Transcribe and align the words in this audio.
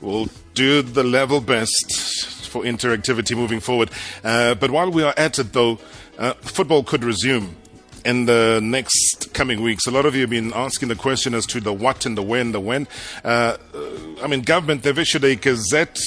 We'll 0.00 0.28
do 0.54 0.82
the 0.82 1.02
level 1.02 1.40
best 1.40 2.46
for 2.48 2.62
interactivity 2.62 3.36
moving 3.36 3.60
forward. 3.60 3.90
Uh, 4.22 4.54
but 4.54 4.70
while 4.70 4.90
we 4.90 5.02
are 5.02 5.14
at 5.16 5.38
it, 5.38 5.52
though, 5.52 5.78
uh, 6.18 6.34
football 6.34 6.82
could 6.82 7.04
resume 7.04 7.56
in 8.04 8.26
the 8.26 8.60
next 8.62 9.34
coming 9.34 9.60
weeks. 9.60 9.86
A 9.86 9.90
lot 9.90 10.06
of 10.06 10.14
you 10.14 10.22
have 10.22 10.30
been 10.30 10.52
asking 10.54 10.88
the 10.88 10.94
question 10.94 11.34
as 11.34 11.46
to 11.46 11.60
the 11.60 11.72
what 11.72 12.06
and 12.06 12.16
the 12.16 12.22
when, 12.22 12.52
the 12.52 12.60
when. 12.60 12.86
Uh, 13.24 13.56
I 14.22 14.26
mean, 14.28 14.42
government, 14.42 14.82
they've 14.82 14.98
issued 14.98 15.24
a 15.24 15.34
gazette 15.34 15.98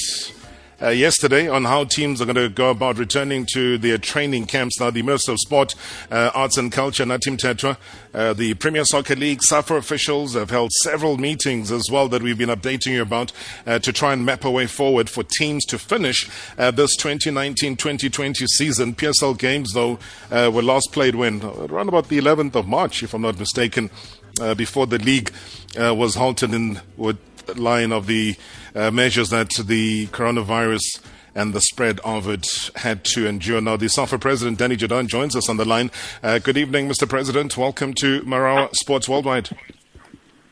uh, 0.82 0.88
yesterday 0.88 1.48
on 1.48 1.64
how 1.64 1.84
teams 1.84 2.20
are 2.20 2.24
going 2.24 2.36
to 2.36 2.48
go 2.48 2.70
about 2.70 2.98
returning 2.98 3.46
to 3.52 3.78
their 3.78 3.98
training 3.98 4.46
camps. 4.46 4.80
Now, 4.80 4.90
the 4.90 5.02
Minister 5.02 5.32
of 5.32 5.38
Sport, 5.40 5.74
uh, 6.10 6.30
Arts 6.34 6.56
and 6.56 6.72
Culture, 6.72 7.04
Nathi 7.04 7.36
Mthethwa, 7.36 7.76
uh, 8.12 8.32
the 8.32 8.54
Premier 8.54 8.84
Soccer 8.84 9.14
League, 9.14 9.42
SAFA 9.42 9.76
officials 9.76 10.34
have 10.34 10.50
held 10.50 10.72
several 10.72 11.18
meetings 11.18 11.70
as 11.70 11.88
well 11.90 12.08
that 12.08 12.22
we've 12.22 12.38
been 12.38 12.48
updating 12.48 12.92
you 12.92 13.02
about 13.02 13.32
uh, 13.66 13.78
to 13.78 13.92
try 13.92 14.12
and 14.12 14.26
map 14.26 14.44
a 14.44 14.50
way 14.50 14.66
forward 14.66 15.08
for 15.08 15.22
teams 15.22 15.64
to 15.66 15.78
finish 15.78 16.28
uh, 16.58 16.70
this 16.70 16.96
2019-2020 16.96 18.46
season. 18.48 18.94
PSL 18.94 19.38
games, 19.38 19.72
though, 19.72 19.98
uh, 20.30 20.50
were 20.52 20.62
last 20.62 20.90
played 20.92 21.14
when? 21.14 21.42
Around 21.42 21.88
about 21.88 22.08
the 22.08 22.18
11th 22.18 22.56
of 22.56 22.66
March, 22.66 23.02
if 23.02 23.14
I'm 23.14 23.22
not 23.22 23.38
mistaken, 23.38 23.90
before 24.56 24.86
the 24.86 24.98
league 24.98 25.30
was 25.76 26.14
halted 26.14 26.54
in 26.54 26.80
line 27.56 27.92
of 27.92 28.06
the 28.06 28.36
uh, 28.74 28.90
measures 28.90 29.30
that 29.30 29.50
the 29.50 30.06
coronavirus 30.08 31.00
and 31.34 31.54
the 31.54 31.60
spread 31.60 32.00
of 32.00 32.28
it 32.28 32.70
had 32.76 33.04
to 33.04 33.26
endure. 33.26 33.60
Now, 33.60 33.76
the 33.76 33.88
SAFA 33.88 34.18
President, 34.18 34.58
Danny 34.58 34.76
Jordaan, 34.76 35.06
joins 35.06 35.34
us 35.34 35.48
on 35.48 35.56
the 35.56 35.64
line. 35.64 35.90
Uh, 36.22 36.38
good 36.38 36.56
evening, 36.56 36.88
Mr. 36.88 37.08
President. 37.08 37.56
Welcome 37.56 37.94
to 37.94 38.20
Marawa 38.22 38.74
Sports 38.74 39.08
Worldwide. 39.08 39.50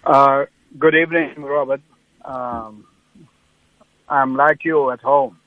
Uh, 0.04 0.46
good 0.78 0.94
evening, 0.94 1.34
Robert. 1.42 1.82
Um, 2.24 2.86
I'm 4.08 4.36
like 4.36 4.64
you 4.64 4.90
at 4.90 5.00
home. 5.00 5.38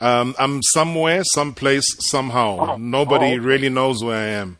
Um, 0.00 0.34
I'm 0.38 0.62
somewhere, 0.62 1.22
someplace, 1.24 1.96
somehow. 1.98 2.58
Oh, 2.58 2.76
Nobody 2.76 3.26
oh, 3.26 3.28
okay. 3.32 3.38
really 3.38 3.68
knows 3.68 4.02
where 4.02 4.16
I 4.16 4.28
am. 4.40 4.58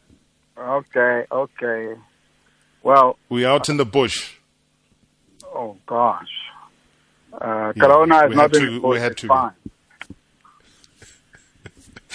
Okay, 0.59 1.25
okay. 1.33 1.95
Well, 2.83 3.19
we're 3.29 3.49
out 3.49 3.69
in 3.69 3.77
the 3.77 3.85
bush. 3.85 4.37
Oh 5.55 5.77
gosh, 5.87 6.29
uh, 7.33 7.73
yeah, 7.75 7.83
Corona 7.83 8.27
is 8.27 8.37
not 8.37 8.53
to, 8.55 8.81
we 8.81 8.99
had 8.99 9.17
to. 9.19 9.27
Fine. 9.27 9.53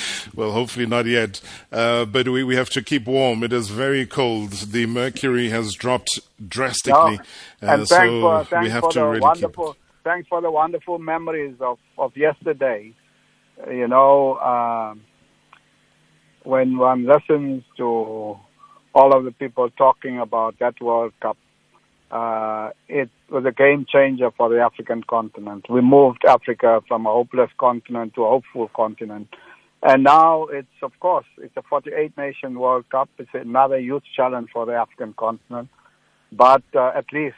well, 0.35 0.51
hopefully 0.51 0.85
not 0.85 1.05
yet. 1.05 1.41
Uh, 1.71 2.05
but 2.05 2.27
we, 2.27 2.43
we 2.43 2.55
have 2.55 2.69
to 2.71 2.81
keep 2.81 3.05
warm. 3.05 3.43
It 3.43 3.53
is 3.53 3.69
very 3.69 4.05
cold. 4.05 4.51
The 4.51 4.85
mercury 4.85 5.49
has 5.49 5.73
dropped 5.73 6.19
drastically. 6.45 7.17
No. 7.17 7.23
And 7.61 7.81
uh, 7.81 7.85
thanks 7.85 7.89
so 7.89 8.45
for, 8.45 8.61
we 8.61 8.69
have 8.69 8.81
for 8.81 8.91
to 8.91 8.99
the 8.99 9.05
really 9.05 9.19
wonderful, 9.21 9.73
keep... 9.73 9.81
Thanks 10.03 10.27
for 10.27 10.41
the 10.41 10.51
wonderful 10.51 10.99
memories 10.99 11.55
of, 11.59 11.79
of 11.97 12.15
yesterday. 12.15 12.93
You 13.69 13.87
know, 13.87 14.37
um, 14.39 15.01
when 16.43 16.77
one 16.77 17.05
listens 17.05 17.63
to 17.77 18.37
all 18.95 19.13
of 19.15 19.25
the 19.25 19.31
people 19.31 19.69
talking 19.71 20.19
about 20.19 20.57
that 20.59 20.81
World 20.81 21.13
Cup. 21.21 21.37
Uh, 22.09 22.69
it 22.87 23.09
was 23.29 23.43
a 23.45 23.51
game 23.51 23.85
changer 23.87 24.31
for 24.31 24.47
the 24.49 24.59
African 24.59 25.03
continent. 25.03 25.65
We 25.69 25.81
moved 25.81 26.23
Africa 26.25 26.81
from 26.87 27.05
a 27.05 27.11
hopeless 27.11 27.49
continent 27.59 28.15
to 28.15 28.23
a 28.23 28.29
hopeful 28.29 28.69
continent. 28.73 29.27
And 29.83 30.03
now 30.03 30.45
it's, 30.45 30.67
of 30.81 30.93
course, 31.01 31.25
it's 31.37 31.55
a 31.57 31.61
48 31.61 32.17
nation 32.17 32.57
World 32.57 32.89
Cup. 32.89 33.09
It's 33.19 33.29
another 33.33 33.79
huge 33.79 34.05
challenge 34.15 34.49
for 34.53 34.65
the 34.65 34.73
African 34.73 35.13
continent. 35.13 35.67
But 36.31 36.63
uh, 36.73 36.91
at 36.95 37.05
least 37.11 37.35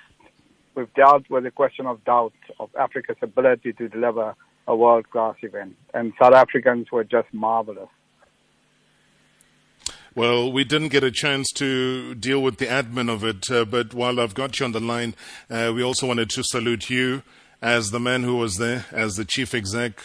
we've 0.75 0.93
dealt 0.93 1.27
with 1.29 1.43
the 1.43 1.51
question 1.51 1.87
of 1.87 2.03
doubt 2.05 2.33
of 2.59 2.69
Africa's 2.79 3.17
ability 3.21 3.73
to 3.73 3.89
deliver 3.89 4.35
a 4.67 4.75
world 4.75 5.09
class 5.09 5.35
event. 5.41 5.75
And 5.93 6.13
South 6.21 6.33
Africans 6.33 6.91
were 6.91 7.03
just 7.03 7.33
marvelous. 7.33 7.89
Well, 10.17 10.51
we 10.51 10.63
didn't 10.63 10.87
get 10.87 11.03
a 11.03 11.11
chance 11.11 11.51
to 11.57 12.15
deal 12.15 12.41
with 12.41 12.57
the 12.57 12.65
admin 12.65 13.07
of 13.07 13.23
it, 13.23 13.51
uh, 13.51 13.65
but 13.65 13.93
while 13.93 14.19
I've 14.19 14.33
got 14.33 14.59
you 14.59 14.65
on 14.65 14.71
the 14.71 14.79
line, 14.79 15.13
uh, 15.47 15.71
we 15.75 15.83
also 15.83 16.07
wanted 16.07 16.31
to 16.31 16.43
salute 16.43 16.89
you 16.89 17.21
as 17.61 17.91
the 17.91 17.99
man 17.99 18.23
who 18.23 18.37
was 18.37 18.57
there, 18.57 18.85
as 18.91 19.15
the 19.15 19.25
chief 19.25 19.53
exec. 19.53 20.01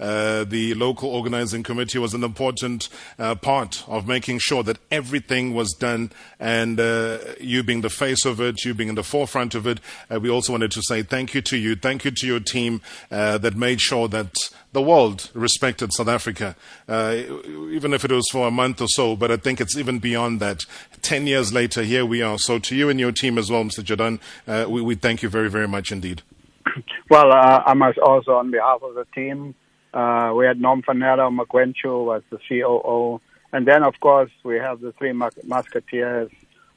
Uh, 0.00 0.42
the 0.44 0.74
local 0.74 1.08
organizing 1.08 1.62
committee 1.62 1.98
was 1.98 2.14
an 2.14 2.24
important 2.24 2.88
uh, 3.18 3.34
part 3.36 3.84
of 3.86 4.08
making 4.08 4.38
sure 4.40 4.62
that 4.62 4.78
everything 4.90 5.54
was 5.54 5.72
done. 5.72 6.10
And 6.40 6.80
uh, 6.80 7.18
you 7.40 7.62
being 7.62 7.82
the 7.82 7.90
face 7.90 8.24
of 8.24 8.40
it, 8.40 8.64
you 8.64 8.74
being 8.74 8.88
in 8.88 8.96
the 8.96 9.04
forefront 9.04 9.54
of 9.54 9.66
it, 9.66 9.78
uh, 10.10 10.18
we 10.18 10.28
also 10.28 10.52
wanted 10.52 10.72
to 10.72 10.82
say 10.82 11.02
thank 11.02 11.32
you 11.32 11.40
to 11.42 11.56
you, 11.56 11.76
thank 11.76 12.04
you 12.04 12.10
to 12.10 12.26
your 12.26 12.40
team 12.40 12.82
uh, 13.10 13.38
that 13.38 13.56
made 13.56 13.80
sure 13.80 14.08
that 14.08 14.34
the 14.72 14.82
world 14.82 15.30
respected 15.32 15.92
South 15.92 16.08
Africa, 16.08 16.56
uh, 16.88 17.14
even 17.70 17.94
if 17.94 18.04
it 18.04 18.10
was 18.10 18.28
for 18.32 18.48
a 18.48 18.50
month 18.50 18.80
or 18.80 18.88
so. 18.88 19.14
But 19.14 19.30
I 19.30 19.36
think 19.36 19.60
it's 19.60 19.76
even 19.76 20.00
beyond 20.00 20.40
that. 20.40 20.64
Ten 21.02 21.28
years 21.28 21.52
later, 21.52 21.84
here 21.84 22.04
we 22.04 22.20
are. 22.20 22.38
So 22.38 22.58
to 22.58 22.74
you 22.74 22.88
and 22.88 22.98
your 22.98 23.12
team 23.12 23.38
as 23.38 23.48
well, 23.48 23.62
Mr. 23.62 23.84
Jordaan, 23.84 24.18
we, 24.68 24.82
we 24.82 24.96
thank 24.96 25.22
you 25.22 25.28
very, 25.28 25.48
very 25.48 25.68
much 25.68 25.92
indeed. 25.92 26.22
Well, 27.10 27.32
I 27.32 27.74
must 27.74 27.98
also, 27.98 28.32
on 28.32 28.50
behalf 28.50 28.82
of 28.82 28.94
the 28.94 29.06
team, 29.14 29.54
uh, 29.92 30.32
we 30.36 30.46
had 30.46 30.60
Norm 30.60 30.82
Fanero 30.82 31.30
Magwenchu 31.34 32.04
was 32.04 32.22
the 32.30 32.38
COO. 32.48 33.20
And 33.52 33.66
then, 33.66 33.84
of 33.84 34.00
course, 34.00 34.30
we 34.42 34.56
have 34.56 34.80
the 34.80 34.92
three 34.92 35.12
musketeers. 35.12 36.30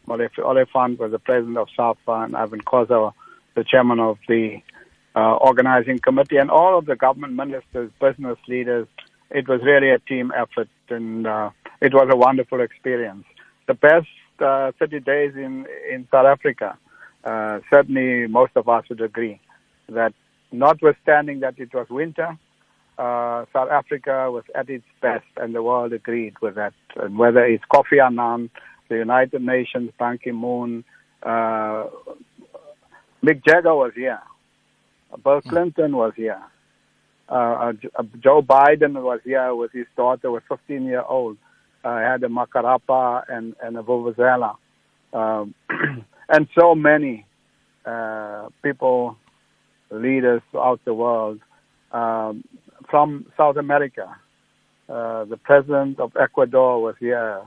Oliphant 0.07 0.99
was 0.99 1.11
the 1.11 1.19
president 1.19 1.57
of 1.57 1.67
SAFA, 1.75 2.11
and 2.25 2.35
Irvin 2.35 2.61
Khoza, 2.61 3.13
the 3.55 3.63
chairman 3.63 3.99
of 3.99 4.19
the 4.27 4.61
uh, 5.15 5.35
organizing 5.35 5.99
committee, 5.99 6.37
and 6.37 6.51
all 6.51 6.77
of 6.77 6.85
the 6.85 6.95
government 6.95 7.33
ministers, 7.33 7.91
business 7.99 8.37
leaders. 8.47 8.87
It 9.31 9.47
was 9.47 9.61
really 9.63 9.89
a 9.89 9.99
team 9.99 10.31
effort, 10.37 10.69
and 10.89 11.27
uh, 11.27 11.49
it 11.81 11.93
was 11.93 12.07
a 12.09 12.15
wonderful 12.15 12.61
experience. 12.61 13.25
The 13.65 13.73
best 13.73 14.07
uh, 14.39 14.71
30 14.79 14.99
days 15.01 15.33
in, 15.35 15.65
in 15.91 16.07
South 16.11 16.27
Africa, 16.27 16.77
uh, 17.25 17.59
certainly 17.69 18.27
most 18.27 18.51
of 18.55 18.69
us 18.69 18.87
would 18.87 19.01
agree 19.01 19.41
that 19.89 20.13
notwithstanding 20.51 21.41
that 21.41 21.59
it 21.59 21.73
was 21.73 21.87
winter, 21.89 22.37
uh, 22.97 23.45
South 23.53 23.69
Africa 23.69 24.31
was 24.31 24.43
at 24.55 24.69
its 24.69 24.85
best, 25.01 25.25
and 25.37 25.53
the 25.53 25.61
world 25.61 25.93
agreed 25.93 26.33
with 26.41 26.55
that. 26.55 26.73
And 26.95 27.17
whether 27.17 27.45
it's 27.45 27.63
Kofi 27.71 28.03
Annan, 28.03 28.49
the 28.89 28.95
United 28.95 29.41
Nations, 29.41 29.91
Ban 29.99 30.17
Ki-moon, 30.17 30.83
uh, 31.23 31.85
Mick 33.23 33.43
Jagger 33.45 33.75
was 33.75 33.91
here, 33.95 34.19
Bill 35.23 35.41
hmm. 35.41 35.49
Clinton 35.49 35.95
was 35.95 36.13
here, 36.15 36.41
uh, 37.29 37.73
uh, 37.95 38.03
Joe 38.23 38.41
Biden 38.41 39.01
was 39.01 39.19
here 39.23 39.53
with 39.53 39.71
his 39.71 39.85
daughter, 39.95 40.31
was 40.31 40.43
15 40.47 40.83
year 40.85 41.03
old. 41.03 41.37
Uh, 41.83 41.97
had 41.99 42.23
a 42.23 42.27
Makarapa 42.27 43.23
and, 43.29 43.55
and 43.61 43.77
a 43.77 43.81
Vuvuzela. 43.81 44.55
Um, 45.13 45.53
and 46.29 46.47
so 46.57 46.75
many 46.75 47.25
uh, 47.85 48.49
people, 48.63 49.17
leaders 49.91 50.41
throughout 50.51 50.83
the 50.85 50.93
world 50.93 51.39
um, 51.91 52.43
from 52.89 53.25
South 53.37 53.57
America. 53.57 54.15
Uh, 54.89 55.25
the 55.25 55.37
president 55.37 55.99
of 55.99 56.15
Ecuador 56.15 56.81
was 56.81 56.95
here. 56.99 57.41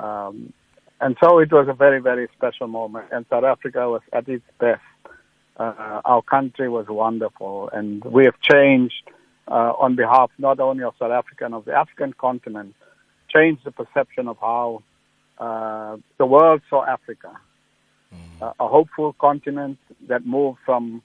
Um, 0.00 0.52
and 1.00 1.16
so 1.22 1.38
it 1.38 1.52
was 1.52 1.68
a 1.68 1.74
very, 1.74 2.00
very 2.00 2.28
special 2.36 2.66
moment. 2.66 3.06
And 3.12 3.24
South 3.28 3.44
Africa 3.44 3.88
was 3.88 4.02
at 4.12 4.28
its 4.28 4.44
best. 4.58 4.80
Uh, 5.56 6.00
our 6.04 6.22
country 6.22 6.68
was 6.68 6.86
wonderful. 6.88 7.70
And 7.72 8.04
we 8.04 8.24
have 8.24 8.40
changed 8.40 9.10
uh, 9.48 9.72
on 9.78 9.96
behalf 9.96 10.30
not 10.38 10.60
only 10.60 10.84
of 10.84 10.94
South 10.98 11.12
Africa 11.12 11.44
and 11.44 11.54
of 11.54 11.64
the 11.64 11.72
African 11.72 12.12
continent, 12.12 12.74
changed 13.28 13.64
the 13.64 13.72
perception 13.72 14.28
of 14.28 14.36
how 14.40 14.82
uh, 15.38 15.96
the 16.18 16.26
world 16.26 16.62
saw 16.68 16.84
Africa. 16.84 17.32
Mm. 18.12 18.54
a 18.60 18.68
hopeful 18.68 19.14
continent 19.14 19.78
that 20.08 20.26
moved 20.26 20.58
from 20.66 21.02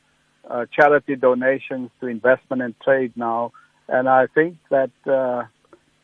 uh, 0.50 0.66
charity 0.72 1.16
donations 1.16 1.90
to 2.00 2.08
investment 2.08 2.62
and 2.62 2.80
trade 2.80 3.14
now 3.16 3.52
and 3.90 4.10
I 4.10 4.28
think 4.28 4.58
that 4.70 4.92
uh, 5.06 5.44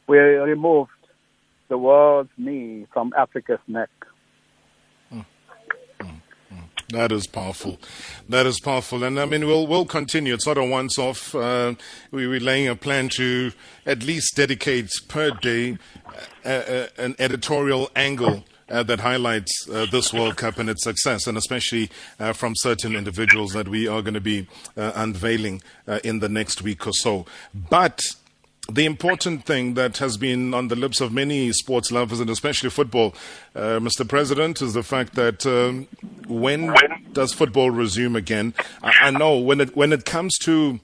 we 0.07 0.17
removed 0.17 0.91
the 1.69 1.77
world's 1.77 2.29
knee 2.37 2.87
from 2.93 3.13
Africa's 3.17 3.59
neck. 3.67 3.89
Mm. 5.11 5.25
That 6.89 7.11
is 7.11 7.27
powerful. 7.27 7.79
That 8.29 8.45
is 8.45 8.59
powerful. 8.59 9.03
And 9.03 9.19
I 9.19 9.25
mean, 9.25 9.45
we'll, 9.47 9.67
we'll 9.67 9.85
continue. 9.85 10.33
It's 10.33 10.47
not 10.47 10.57
a 10.57 10.63
once 10.63 10.97
off. 10.97 11.33
Uh, 11.33 11.75
we, 12.11 12.27
we're 12.27 12.39
laying 12.39 12.67
a 12.67 12.75
plan 12.75 13.09
to 13.09 13.51
at 13.85 14.03
least 14.03 14.35
dedicate 14.35 14.91
per 15.07 15.31
day 15.31 15.77
uh, 16.45 16.47
uh, 16.47 16.87
an 16.97 17.15
editorial 17.19 17.89
angle 17.95 18.45
uh, 18.73 18.83
that 18.83 18.99
highlights 18.99 19.69
uh, 19.69 19.85
this 19.91 20.11
World 20.11 20.35
Cup 20.35 20.57
and 20.57 20.69
its 20.69 20.83
success, 20.83 21.27
and 21.27 21.37
especially 21.37 21.89
uh, 22.19 22.33
from 22.33 22.53
certain 22.55 22.95
individuals 22.95 23.53
that 23.53 23.67
we 23.67 23.87
are 23.87 24.01
going 24.01 24.15
to 24.15 24.21
be 24.21 24.47
uh, 24.75 24.91
unveiling 24.95 25.61
uh, 25.87 25.99
in 26.03 26.19
the 26.19 26.29
next 26.29 26.61
week 26.61 26.87
or 26.87 26.93
so. 26.93 27.25
But 27.53 28.01
the 28.71 28.85
important 28.85 29.45
thing 29.45 29.75
that 29.75 29.97
has 29.97 30.17
been 30.17 30.53
on 30.53 30.69
the 30.69 30.75
lips 30.75 31.01
of 31.01 31.11
many 31.11 31.51
sports 31.51 31.91
lovers 31.91 32.19
and 32.19 32.29
especially 32.29 32.69
football, 32.69 33.13
uh, 33.55 33.79
Mr. 33.79 34.07
President, 34.07 34.61
is 34.61 34.73
the 34.73 34.83
fact 34.83 35.15
that 35.15 35.45
um, 35.45 35.87
when, 36.27 36.73
does 37.11 37.33
football 37.33 37.69
resume 37.69 38.15
again? 38.15 38.53
I, 38.81 38.93
I, 39.01 39.11
know 39.11 39.37
when 39.37 39.61
it 39.61 39.75
when 39.75 39.93
it 39.93 40.05
comes 40.05 40.37
to 40.39 40.79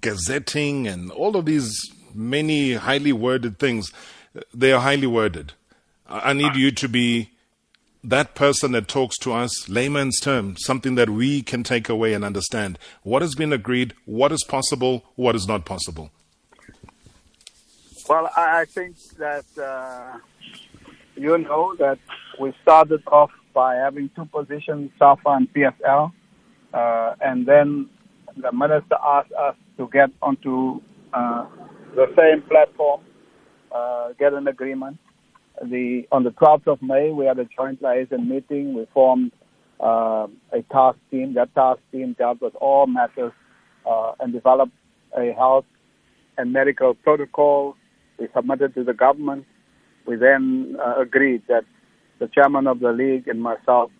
gazetting 0.00 0.86
and 0.86 1.10
all 1.12 1.36
of 1.36 1.46
these 1.46 1.74
many 2.12 2.74
highly 2.74 3.12
worded 3.12 3.58
things, 3.58 3.92
they 4.52 4.72
are 4.72 4.80
highly 4.80 5.06
worded. 5.06 5.52
I, 6.08 6.32
need 6.32 6.54
you 6.54 6.70
to 6.70 6.88
be 6.88 7.30
that 8.04 8.34
person 8.34 8.72
that 8.72 8.86
talks 8.86 9.18
to 9.18 9.32
us, 9.32 9.68
layman's 9.68 10.20
term, 10.20 10.56
something 10.56 10.94
that 10.94 11.10
we 11.10 11.42
can 11.42 11.64
take 11.64 11.88
away 11.88 12.12
and 12.12 12.24
understand. 12.24 12.78
What 13.02 13.22
has 13.22 13.34
been 13.34 13.52
agreed? 13.52 13.94
What 14.04 14.30
is 14.32 14.44
possible? 14.44 15.04
What 15.16 15.34
is 15.34 15.48
not 15.48 15.64
possible? 15.64 16.10
Well, 18.08 18.30
I 18.36 18.66
think 18.66 18.96
that 19.18 19.44
uh, 19.58 20.18
you 21.16 21.36
know 21.38 21.74
that 21.76 21.98
we 22.38 22.52
started 22.62 23.02
off 23.08 23.32
by 23.52 23.74
having 23.74 24.10
two 24.14 24.26
positions, 24.26 24.92
SAFA 24.98 25.28
and 25.30 25.52
PSL, 25.52 26.12
uh, 26.72 27.14
and 27.20 27.46
then 27.46 27.88
the 28.36 28.52
minister 28.52 28.96
asked 29.04 29.32
us 29.32 29.56
to 29.78 29.88
get 29.92 30.10
onto 30.22 30.80
uh, 31.12 31.46
the 31.96 32.06
same 32.16 32.42
platform, 32.42 33.00
uh, 33.72 34.12
get 34.18 34.34
an 34.34 34.46
agreement. 34.46 34.98
The 35.62 36.06
on 36.12 36.24
the 36.24 36.30
12th 36.30 36.66
of 36.66 36.82
May, 36.82 37.10
we 37.10 37.26
had 37.26 37.38
a 37.38 37.46
joint 37.56 37.82
liaison 37.82 38.28
meeting. 38.28 38.74
We 38.74 38.86
formed 38.92 39.32
uh, 39.80 40.26
a 40.52 40.62
task 40.70 40.98
team. 41.10 41.34
That 41.34 41.54
task 41.54 41.80
team 41.92 42.14
dealt 42.18 42.40
with 42.40 42.54
all 42.56 42.86
matters 42.86 43.32
uh, 43.88 44.12
and 44.20 44.32
developed 44.32 44.72
a 45.16 45.32
health 45.32 45.64
and 46.36 46.52
medical 46.52 46.94
protocol 46.94 47.76
we 48.18 48.28
submitted 48.34 48.74
to 48.74 48.84
the 48.84 48.94
government. 48.94 49.44
We 50.06 50.16
then 50.16 50.76
uh, 50.84 51.00
agreed 51.00 51.42
that 51.48 51.64
the 52.18 52.28
chairman 52.28 52.66
of 52.66 52.80
the 52.80 52.92
league 52.92 53.28
and 53.28 53.42
myself, 53.42 53.90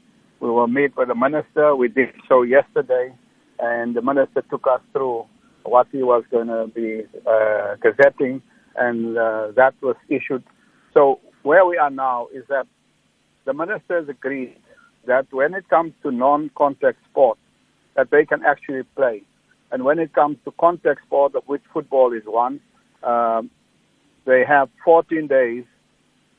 we 0.40 0.50
will 0.50 0.68
meet 0.68 0.96
with 0.96 1.08
the 1.08 1.14
minister. 1.14 1.74
We 1.74 1.88
did 1.88 2.10
so 2.28 2.42
yesterday, 2.42 3.14
and 3.58 3.94
the 3.94 4.02
minister 4.02 4.42
took 4.48 4.66
us 4.70 4.80
through 4.92 5.26
what 5.64 5.88
he 5.90 6.02
was 6.02 6.24
going 6.30 6.46
to 6.46 6.70
be 6.74 7.02
uh, 7.26 7.76
gazetting, 7.82 8.40
and 8.76 9.18
uh, 9.18 9.48
that 9.56 9.74
was 9.82 9.96
issued. 10.08 10.44
So 10.94 11.20
where 11.46 11.64
we 11.64 11.78
are 11.78 11.90
now 11.90 12.26
is 12.34 12.42
that 12.48 12.66
the 13.44 13.54
ministers 13.54 14.08
agreed 14.08 14.56
that 15.06 15.26
when 15.30 15.54
it 15.54 15.68
comes 15.68 15.92
to 16.02 16.10
non-contact 16.10 16.98
sport, 17.08 17.38
that 17.94 18.10
they 18.10 18.24
can 18.24 18.42
actually 18.44 18.82
play. 18.96 19.22
And 19.70 19.84
when 19.84 20.00
it 20.00 20.12
comes 20.12 20.38
to 20.44 20.50
contact 20.58 21.02
sport, 21.06 21.36
of 21.36 21.44
which 21.46 21.62
football 21.72 22.12
is 22.12 22.24
one, 22.26 22.58
um, 23.04 23.48
they 24.24 24.44
have 24.44 24.68
14 24.84 25.28
days 25.28 25.64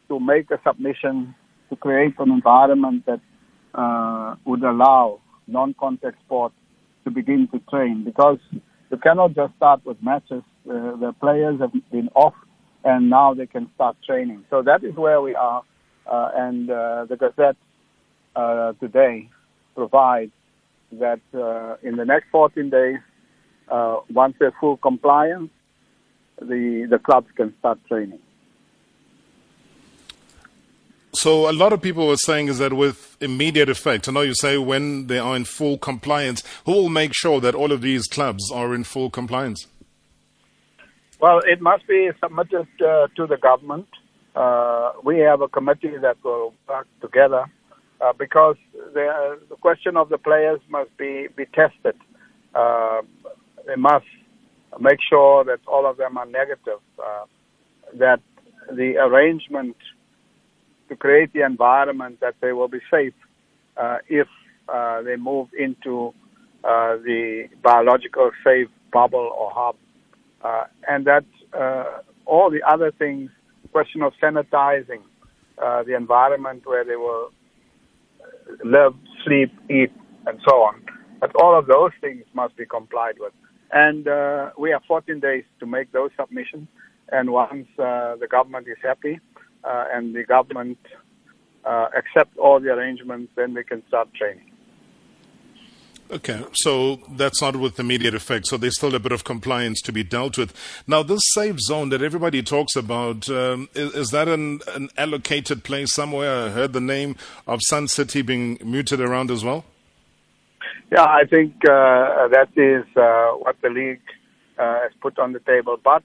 to 0.10 0.20
make 0.20 0.52
a 0.52 0.60
submission 0.68 1.34
to 1.70 1.78
create 1.78 2.16
an 2.20 2.30
environment 2.30 3.06
that 3.06 3.22
uh, 3.76 4.36
would 4.44 4.64
allow 4.64 5.22
non-contact 5.48 6.20
sport 6.26 6.52
to 7.06 7.12
begin 7.12 7.48
to 7.54 7.60
train 7.70 8.04
because 8.04 8.40
you 8.52 8.98
cannot 8.98 9.36
just 9.36 9.56
start 9.56 9.86
with 9.86 10.04
matches. 10.04 10.44
Uh, 10.70 10.98
the 10.98 11.16
players 11.22 11.62
have 11.62 11.72
been 11.92 12.10
off 12.14 12.34
and 12.88 13.10
now 13.10 13.34
they 13.34 13.46
can 13.46 13.70
start 13.76 13.98
training. 14.06 14.46
So 14.50 14.62
that 14.62 14.82
is 14.82 14.96
where 14.96 15.22
we 15.22 15.36
are. 15.36 15.62
Uh, 16.10 16.30
and 16.36 16.70
uh, 16.70 17.06
the 17.10 17.18
Gazette 17.18 17.58
uh, 18.34 18.72
today 18.80 19.30
provides 19.76 20.32
that 20.94 21.20
uh, 21.34 21.76
in 21.86 21.98
the 21.98 22.06
next 22.06 22.28
14 22.32 22.70
days, 22.70 23.00
once 24.10 24.36
they're 24.40 24.54
full 24.62 24.78
compliance, 24.78 25.50
the, 26.40 26.88
the 26.90 26.98
clubs 26.98 27.28
can 27.36 27.54
start 27.60 27.78
training. 27.90 28.20
So 31.14 31.50
a 31.50 31.52
lot 31.52 31.74
of 31.74 31.82
people 31.82 32.08
were 32.08 32.16
saying 32.16 32.48
is 32.48 32.60
that 32.60 32.72
with 32.72 33.18
immediate 33.20 33.70
effect, 33.70 34.08
I 34.08 34.14
know 34.14 34.22
you 34.22 34.34
say 34.34 34.58
when 34.58 35.08
they 35.08 35.20
are 35.20 35.36
in 35.36 35.44
full 35.44 35.78
compliance, 35.78 36.42
who 36.66 36.72
will 36.72 36.90
make 36.90 37.12
sure 37.14 37.42
that 37.42 37.54
all 37.54 37.74
of 37.74 37.82
these 37.82 38.08
clubs 38.08 38.50
are 38.50 38.74
in 38.74 38.86
full 38.86 39.10
compliance? 39.10 39.68
Well, 41.20 41.40
it 41.46 41.62
must 41.62 41.88
be 41.88 42.12
submitted 42.22 42.68
uh, 42.80 43.08
to 43.16 43.26
the 43.26 43.38
government. 43.38 43.88
Uh, 44.36 44.92
we 45.04 45.18
have 45.20 45.42
a 45.42 45.48
committee 45.48 45.98
that 46.00 46.18
will 46.24 46.54
work 46.70 46.88
together 47.02 47.46
uh, 48.00 48.14
because 48.14 48.56
the, 48.94 49.40
the, 49.50 49.56
question 49.56 49.98
of 49.98 50.10
the 50.10 50.20
players 50.20 50.60
must 50.70 50.96
be, 50.96 51.28
be 51.36 51.46
tested. 51.46 51.96
Uh, 52.54 53.02
they 53.66 53.76
must 53.76 54.06
make 54.80 55.00
sure 55.10 55.44
that 55.44 55.60
all 55.66 55.90
of 55.90 55.98
them 55.98 56.18
are 56.20 56.28
negative, 56.28 56.80
uh, 57.04 57.26
that 57.96 58.20
the 58.72 58.98
arrangement 58.98 59.76
to 60.90 60.96
create 60.96 61.34
the 61.34 61.44
environment 61.44 62.20
that 62.20 62.36
they 62.42 62.54
will 62.54 62.68
be 62.68 62.80
safe 62.92 63.14
uh, 63.76 63.98
if 64.08 64.28
they 65.04 65.16
move 65.16 65.48
into 65.58 66.14
the 66.62 67.48
biological 67.64 68.30
safe 68.44 68.68
bubble 68.92 69.32
or 69.36 69.52
hub, 69.52 69.76
uh, 70.48 70.64
and 70.88 71.06
that 71.06 71.26
uh, 71.54 72.00
all 72.26 72.50
the 72.50 72.62
other 72.74 72.92
things, 72.92 73.30
question 73.72 74.02
of 74.02 74.14
sanitizing 74.24 75.04
the 75.88 75.96
environment 75.96 76.62
where 76.66 76.86
they 76.86 76.96
will 76.96 77.32
live, 78.64 78.94
sleep, 79.26 79.52
eat, 79.70 79.92
and 80.26 80.40
so 80.48 80.56
on, 80.58 80.82
that 81.22 81.32
all 81.42 81.58
of 81.58 81.68
those 81.68 81.92
things 82.02 82.24
must 82.34 82.56
be 82.56 82.66
complied 82.66 83.16
with. 83.20 83.34
And 83.72 84.08
uh, 84.08 84.52
we 84.58 84.72
have 84.72 84.82
14 84.88 85.20
days 85.20 85.44
to 85.60 85.66
make 85.66 85.92
those 85.92 86.12
submissions. 86.20 86.68
And 87.12 87.32
once 87.32 87.68
uh, 87.80 88.16
the 88.16 88.28
government 88.30 88.68
is 88.68 88.78
happy 88.84 89.20
uh, 89.64 89.86
and 89.94 90.16
the 90.16 90.24
government 90.24 90.78
uh, 91.66 91.88
accepts 91.98 92.38
all 92.38 92.60
the 92.60 92.70
arrangements, 92.70 93.32
then 93.36 93.54
we 93.54 93.64
can 93.64 93.84
start 93.88 94.14
training. 94.14 94.47
Okay, 96.10 96.42
so 96.54 97.02
that's 97.10 97.42
not 97.42 97.58
with 97.58 97.80
immediate 97.80 98.16
effect. 98.16 98.48
So 98.48 98.56
there's 98.56 98.78
still 98.78 98.96
a 98.96 99.00
bit 99.00 99.12
of 99.12 99.26
compliance 99.26 99.82
to 99.82 99.92
be 99.92 100.04
dealt 100.04 100.38
with. 100.38 100.54
Now, 100.88 101.04
this 101.04 101.20
safe 101.34 101.60
zone 101.60 101.90
that 101.90 102.02
everybody 102.02 102.42
talks 102.42 102.78
about, 102.78 103.30
um, 103.30 103.68
is, 103.74 103.94
is, 103.94 104.10
that 104.12 104.30
an, 104.30 104.62
an 104.74 104.90
allocated 104.98 105.66
place 105.66 105.94
somewhere? 105.94 106.46
I 106.46 106.50
heard 106.50 106.72
the 106.72 106.80
name 106.80 107.18
of 107.46 107.60
Sun 107.64 107.90
City 107.90 108.22
being 108.22 108.58
muted 108.64 109.02
around 109.02 109.32
as 109.32 109.44
well. 109.44 109.66
Yeah, 110.90 111.04
I 111.04 111.26
think 111.30 111.56
uh, 111.66 112.30
that 112.30 112.50
is 112.56 112.86
uh, 112.96 113.32
what 113.40 113.58
the 113.62 113.70
league 113.70 114.00
uh, 114.58 114.80
has 114.84 114.92
put 115.02 115.20
on 115.20 115.34
the 115.34 115.42
table. 115.42 115.78
But, 115.84 116.04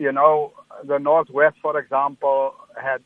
you 0.00 0.10
know, 0.10 0.54
the 0.84 0.98
Northwest, 0.98 1.56
for 1.60 1.78
example, 1.78 2.54
had 2.82 3.02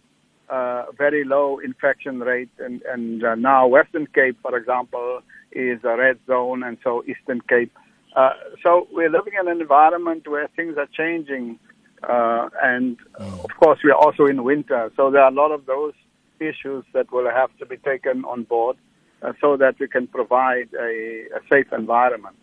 a 0.49 0.85
very 0.97 1.25
low 1.25 1.59
infection 1.59 2.21
rate, 2.21 2.51
and, 2.61 2.81
and 2.83 3.25
uh, 3.25 3.35
now 3.35 3.67
Western 3.67 4.07
Cape, 4.07 4.39
for 4.41 4.57
example, 4.57 5.23
is 5.55 5.81
a 5.85 5.97
red 5.97 6.19
zone, 6.27 6.63
and 6.63 6.79
so 6.83 7.05
Eastern 7.07 7.41
Cape. 7.43 7.73
Uh, 8.15 8.31
so 8.63 8.89
we're 8.93 9.11
living 9.11 9.35
in 9.41 9.49
an 9.49 9.61
environment 9.61 10.29
where 10.29 10.49
things 10.55 10.77
are 10.77 10.89
changing, 10.93 11.59
uh, 12.03 12.49
and 12.63 12.99
of 13.19 13.51
course 13.59 13.79
we 13.83 13.91
are 13.91 13.99
also 13.99 14.27
in 14.27 14.45
winter. 14.45 14.93
So 14.97 15.11
there 15.11 15.23
are 15.23 15.31
a 15.31 15.35
lot 15.35 15.51
of 15.51 15.67
those 15.67 15.95
issues 16.41 16.85
that 16.93 17.11
will 17.13 17.31
have 17.31 17.57
to 17.59 17.67
be 17.67 17.77
taken 17.77 18.25
on 18.25 18.43
board 18.45 18.77
uh, 19.23 19.33
so 19.41 19.57
that 19.57 19.79
we 19.79 19.89
can 19.89 20.07
provide 20.07 20.69
a, 20.79 21.27
a 21.37 21.41
safe 21.51 21.73
environment. 21.73 22.37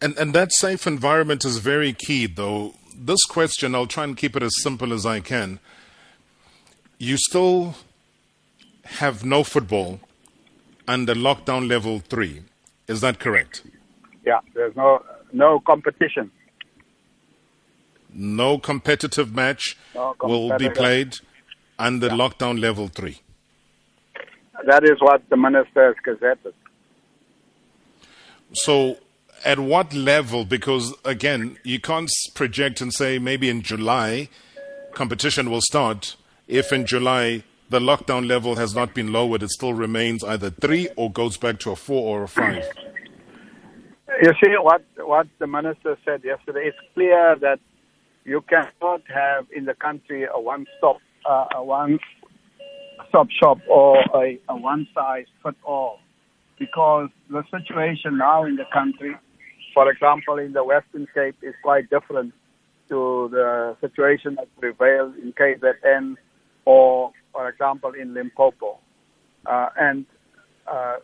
And, 0.00 0.16
and 0.16 0.34
that 0.34 0.52
safe 0.52 0.86
environment 0.86 1.44
is 1.44 1.58
very 1.58 1.92
key, 1.92 2.26
though. 2.26 2.74
This 2.96 3.22
question, 3.26 3.74
I'll 3.74 3.86
try 3.86 4.04
and 4.04 4.16
keep 4.16 4.34
it 4.34 4.42
as 4.42 4.60
simple 4.60 4.92
as 4.92 5.04
I 5.04 5.20
can. 5.20 5.60
You 6.98 7.16
still 7.18 7.74
have 8.84 9.24
no 9.24 9.44
football 9.44 10.00
under 10.86 11.14
lockdown 11.14 11.68
level 11.68 12.00
three. 12.00 12.42
Is 12.88 13.00
that 13.00 13.18
correct? 13.20 13.62
Yeah, 14.26 14.40
there's 14.54 14.74
no 14.76 15.02
no 15.32 15.60
competition. 15.60 16.30
No 18.12 18.58
competitive 18.58 19.34
match 19.34 19.76
no 19.94 20.14
competitive. 20.14 20.50
will 20.50 20.58
be 20.58 20.68
played 20.70 21.18
under 21.78 22.08
yeah. 22.08 22.12
lockdown 22.14 22.60
level 22.60 22.88
three. 22.88 23.20
That 24.66 24.84
is 24.84 25.00
what 25.00 25.22
the 25.30 25.36
minister 25.36 25.86
has 25.86 25.96
gazetted. 26.04 26.52
So, 28.52 28.98
at 29.44 29.58
what 29.58 29.94
level? 29.94 30.44
Because 30.44 30.92
again, 31.04 31.56
you 31.64 31.80
can't 31.80 32.10
project 32.34 32.80
and 32.80 32.92
say 32.92 33.18
maybe 33.18 33.48
in 33.48 33.62
July 33.62 34.28
competition 34.92 35.50
will 35.50 35.60
start. 35.60 36.16
If 36.48 36.72
in 36.72 36.84
July 36.84 37.44
the 37.70 37.80
lockdown 37.80 38.28
level 38.28 38.56
has 38.56 38.74
not 38.74 38.94
been 38.94 39.12
lowered, 39.12 39.42
it 39.42 39.50
still 39.50 39.74
remains 39.74 40.22
either 40.22 40.50
three 40.50 40.88
or 40.96 41.10
goes 41.10 41.36
back 41.36 41.58
to 41.60 41.70
a 41.70 41.76
four 41.76 42.18
or 42.18 42.24
a 42.24 42.28
five. 42.28 42.64
You 44.22 44.32
see 44.42 44.50
what 44.60 44.84
what 44.98 45.26
the 45.38 45.46
minister 45.46 45.96
said 46.04 46.22
yesterday. 46.24 46.66
It's 46.66 46.78
clear 46.94 47.36
that 47.40 47.60
you 48.24 48.42
cannot 48.42 49.02
have 49.08 49.46
in 49.54 49.64
the 49.64 49.74
country 49.74 50.24
a 50.24 50.38
one-stop, 50.38 50.98
uh, 51.28 51.46
a 51.56 51.64
one 51.64 51.98
stop 53.08 53.28
shop 53.30 53.58
or 53.68 53.98
a, 54.14 54.38
a 54.48 54.56
one 54.56 54.86
size 54.94 55.26
fit 55.42 55.56
all 55.64 56.00
because 56.58 57.08
the 57.30 57.42
situation 57.50 58.18
now 58.18 58.44
in 58.44 58.56
the 58.56 58.66
country 58.72 59.16
for 59.72 59.90
example, 59.90 60.38
in 60.38 60.52
the 60.52 60.64
Western 60.64 61.06
Cape 61.14 61.36
is 61.42 61.54
quite 61.62 61.88
different 61.90 62.34
to 62.88 63.28
the 63.30 63.76
situation 63.80 64.34
that 64.36 64.48
prevails 64.58 65.14
in 65.22 65.32
KZN 65.32 66.16
or, 66.64 67.12
for 67.32 67.48
example, 67.48 67.92
in 68.00 68.14
Limpopo. 68.14 68.78
Uh, 69.46 69.68
and 69.76 70.06
uh, 70.70 70.96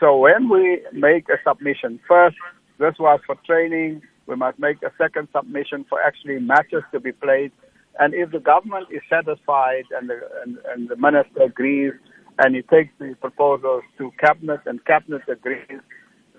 so 0.00 0.16
when 0.16 0.48
we 0.48 0.80
make 0.92 1.28
a 1.28 1.36
submission, 1.46 2.00
first, 2.08 2.36
this 2.78 2.94
was 2.98 3.20
for 3.26 3.36
training. 3.46 4.02
We 4.26 4.36
must 4.36 4.58
make 4.58 4.82
a 4.82 4.90
second 4.98 5.28
submission 5.34 5.84
for 5.88 6.02
actually 6.02 6.40
matches 6.40 6.82
to 6.92 7.00
be 7.00 7.12
played. 7.12 7.52
And 7.98 8.14
if 8.14 8.32
the 8.32 8.40
government 8.40 8.88
is 8.90 9.02
satisfied 9.08 9.84
and 9.96 10.10
the, 10.10 10.20
and, 10.42 10.58
and 10.72 10.88
the 10.88 10.96
minister 10.96 11.42
agrees 11.44 11.92
and 12.38 12.56
he 12.56 12.62
takes 12.62 12.92
the 12.98 13.14
proposals 13.20 13.84
to 13.98 14.10
cabinet 14.18 14.60
and 14.66 14.84
cabinet 14.84 15.22
agrees, 15.28 15.80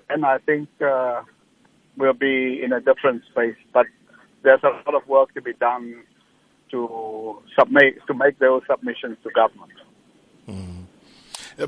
then 0.09 0.25
I 0.25 0.39
think 0.39 0.67
uh, 0.85 1.21
we'll 1.97 2.13
be 2.13 2.61
in 2.61 2.73
a 2.73 2.81
different 2.81 3.23
space. 3.31 3.55
But 3.73 3.85
there's 4.43 4.63
a 4.63 4.67
lot 4.67 5.01
of 5.01 5.07
work 5.07 5.33
to 5.35 5.41
be 5.41 5.53
done 5.53 6.03
to 6.75 7.41
submit 7.57 7.95
to 8.07 8.13
make 8.13 8.37
those 8.39 8.61
submissions 8.69 9.17
to 9.23 9.29
government. 9.31 9.71
Mm. 10.47 10.83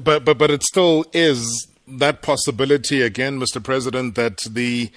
But 0.04 0.26
but 0.26 0.38
but 0.38 0.52
it 0.52 0.64
still 0.64 1.06
is 1.14 1.68
that 1.88 2.22
possibility 2.22 3.02
again, 3.02 3.40
Mr. 3.40 3.64
President, 3.64 4.16
that 4.16 4.40
the 4.50 4.92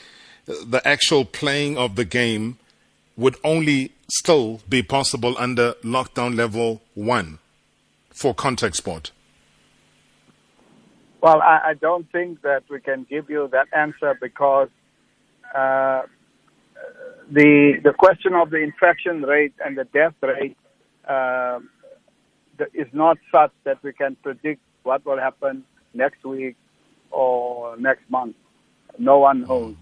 the 0.47 0.83
actual 0.85 1.25
playing 1.25 1.79
of 1.79 1.95
the 1.95 2.05
game 2.05 2.59
would 3.17 3.37
only 3.45 3.93
still 4.09 4.61
be 4.69 4.83
possible 4.83 5.37
under 5.39 5.75
lockdown 5.85 6.35
level 6.35 6.83
one 6.95 7.39
for 8.11 8.35
contact 8.35 8.75
sport. 8.77 9.13
Well, 11.21 11.41
I, 11.43 11.61
I 11.71 11.75
don't 11.75 12.11
think 12.11 12.43
that 12.43 12.65
we 12.69 12.81
can 12.81 13.07
give 13.09 13.31
you 13.31 13.49
that 13.53 13.69
answer 13.77 14.17
because 14.21 14.71
uh, 15.55 16.03
the 17.31 17.81
the 17.83 17.93
question 17.93 18.35
of 18.35 18.51
the 18.51 18.59
infection 18.59 19.23
rate 19.23 19.55
and 19.65 19.77
the 19.77 19.85
death 19.85 20.15
rate 20.23 20.57
uh, 21.09 21.61
is 22.75 22.89
not 22.93 23.17
such 23.33 23.53
that 23.65 23.83
we 23.83 23.93
can 23.93 24.17
predict 24.23 24.61
what 24.83 25.05
will 25.07 25.19
happen 25.19 25.65
next 25.95 26.25
week 26.25 26.57
or 27.11 27.77
next 27.77 28.09
month. 28.11 28.37
No 28.99 29.19
one 29.19 29.43
knows. 29.43 29.75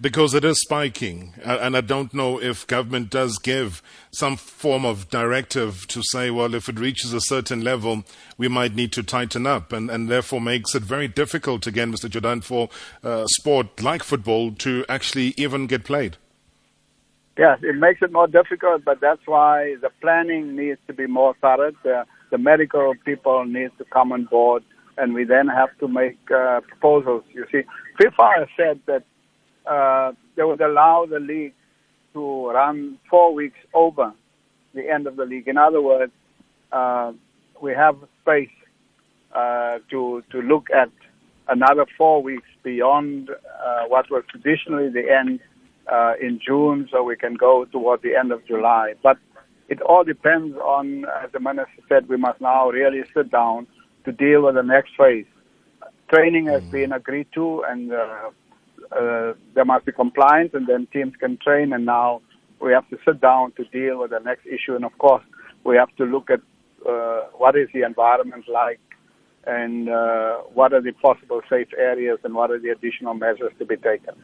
Because 0.00 0.34
it 0.34 0.44
is 0.44 0.60
spiking, 0.60 1.34
and 1.44 1.76
I 1.76 1.80
don't 1.80 2.12
know 2.12 2.40
if 2.40 2.66
government 2.66 3.08
does 3.08 3.38
give 3.38 3.82
some 4.10 4.36
form 4.36 4.84
of 4.84 5.08
directive 5.10 5.86
to 5.88 6.02
say, 6.02 6.28
well, 6.30 6.54
if 6.54 6.68
it 6.68 6.80
reaches 6.80 7.12
a 7.12 7.20
certain 7.20 7.62
level, 7.62 8.02
we 8.36 8.48
might 8.48 8.74
need 8.74 8.90
to 8.92 9.04
tighten 9.04 9.46
up, 9.46 9.72
and, 9.72 9.90
and 9.90 10.08
therefore 10.08 10.40
makes 10.40 10.74
it 10.74 10.82
very 10.82 11.06
difficult 11.06 11.68
again, 11.68 11.92
Mr. 11.92 12.10
Jordaan, 12.10 12.42
for 12.42 12.68
uh, 13.04 13.26
sport 13.28 13.80
like 13.80 14.02
football 14.02 14.50
to 14.52 14.84
actually 14.88 15.34
even 15.36 15.68
get 15.68 15.84
played. 15.84 16.16
Yes, 17.38 17.60
it 17.62 17.76
makes 17.76 18.02
it 18.02 18.12
more 18.12 18.26
difficult, 18.26 18.84
but 18.84 19.00
that's 19.00 19.26
why 19.26 19.76
the 19.80 19.90
planning 20.00 20.54
needs 20.54 20.80
to 20.86 20.92
be 20.92 21.06
more 21.06 21.34
thorough. 21.40 21.72
The, 21.82 22.04
the 22.30 22.38
medical 22.38 22.94
people 23.04 23.44
need 23.44 23.70
to 23.78 23.84
come 23.84 24.12
on 24.12 24.24
board, 24.24 24.62
and 24.98 25.14
we 25.14 25.24
then 25.24 25.48
have 25.48 25.70
to 25.78 25.88
make 25.88 26.18
uh, 26.30 26.60
proposals. 26.60 27.24
You 27.32 27.46
see, 27.50 27.62
FIFA 27.98 28.38
has 28.38 28.48
said 28.56 28.80
that 28.86 29.04
uh, 29.66 30.12
they 30.36 30.42
would 30.42 30.60
allow 30.60 31.06
the 31.06 31.20
league 31.20 31.54
to 32.14 32.50
run 32.50 32.98
four 33.08 33.32
weeks 33.34 33.58
over 33.74 34.12
the 34.74 34.88
end 34.88 35.06
of 35.06 35.16
the 35.16 35.24
league. 35.24 35.48
In 35.48 35.56
other 35.56 35.80
words, 35.80 36.12
uh, 36.72 37.12
we 37.60 37.72
have 37.72 37.96
space 38.22 38.50
uh, 39.34 39.78
to 39.90 40.22
to 40.30 40.42
look 40.42 40.68
at 40.70 40.90
another 41.48 41.86
four 41.96 42.22
weeks 42.22 42.48
beyond 42.62 43.30
uh, 43.30 43.84
what 43.88 44.10
was 44.10 44.24
traditionally 44.30 44.88
the 44.88 45.10
end 45.10 45.40
uh, 45.90 46.14
in 46.20 46.40
June, 46.44 46.88
so 46.90 47.02
we 47.02 47.16
can 47.16 47.34
go 47.34 47.64
toward 47.66 48.02
the 48.02 48.14
end 48.14 48.32
of 48.32 48.46
July. 48.46 48.94
But 49.02 49.18
it 49.68 49.80
all 49.82 50.04
depends 50.04 50.56
on, 50.56 51.06
as 51.22 51.32
the 51.32 51.40
minister 51.40 51.82
said, 51.88 52.08
we 52.08 52.16
must 52.16 52.40
now 52.40 52.68
really 52.70 53.02
sit 53.14 53.30
down 53.30 53.66
to 54.04 54.12
deal 54.12 54.42
with 54.42 54.54
the 54.54 54.62
next 54.62 54.92
phase. 54.98 55.26
Training 56.12 56.46
has 56.46 56.62
mm. 56.62 56.70
been 56.70 56.92
agreed 56.92 57.28
to, 57.34 57.62
and 57.62 57.92
uh, 57.92 58.30
uh, 58.96 59.34
there 59.54 59.64
must 59.64 59.86
be 59.86 59.92
compliance, 59.92 60.50
and 60.54 60.66
then 60.66 60.86
teams 60.92 61.14
can 61.18 61.38
train. 61.38 61.72
And 61.72 61.86
now 61.86 62.20
we 62.60 62.72
have 62.72 62.88
to 62.90 62.98
sit 63.04 63.20
down 63.20 63.52
to 63.52 63.64
deal 63.64 63.98
with 64.00 64.10
the 64.10 64.20
next 64.20 64.46
issue. 64.46 64.74
And 64.74 64.84
of 64.84 64.96
course, 64.98 65.24
we 65.64 65.76
have 65.76 65.94
to 65.96 66.04
look 66.04 66.30
at 66.30 66.40
uh, 66.88 67.22
what 67.36 67.56
is 67.56 67.68
the 67.72 67.82
environment 67.82 68.44
like, 68.48 68.80
and 69.46 69.88
uh, 69.88 70.38
what 70.54 70.72
are 70.72 70.80
the 70.80 70.92
possible 70.92 71.40
safe 71.48 71.68
areas, 71.76 72.18
and 72.24 72.34
what 72.34 72.50
are 72.50 72.58
the 72.58 72.70
additional 72.70 73.14
measures 73.14 73.52
to 73.58 73.64
be 73.64 73.76
taken. 73.76 74.14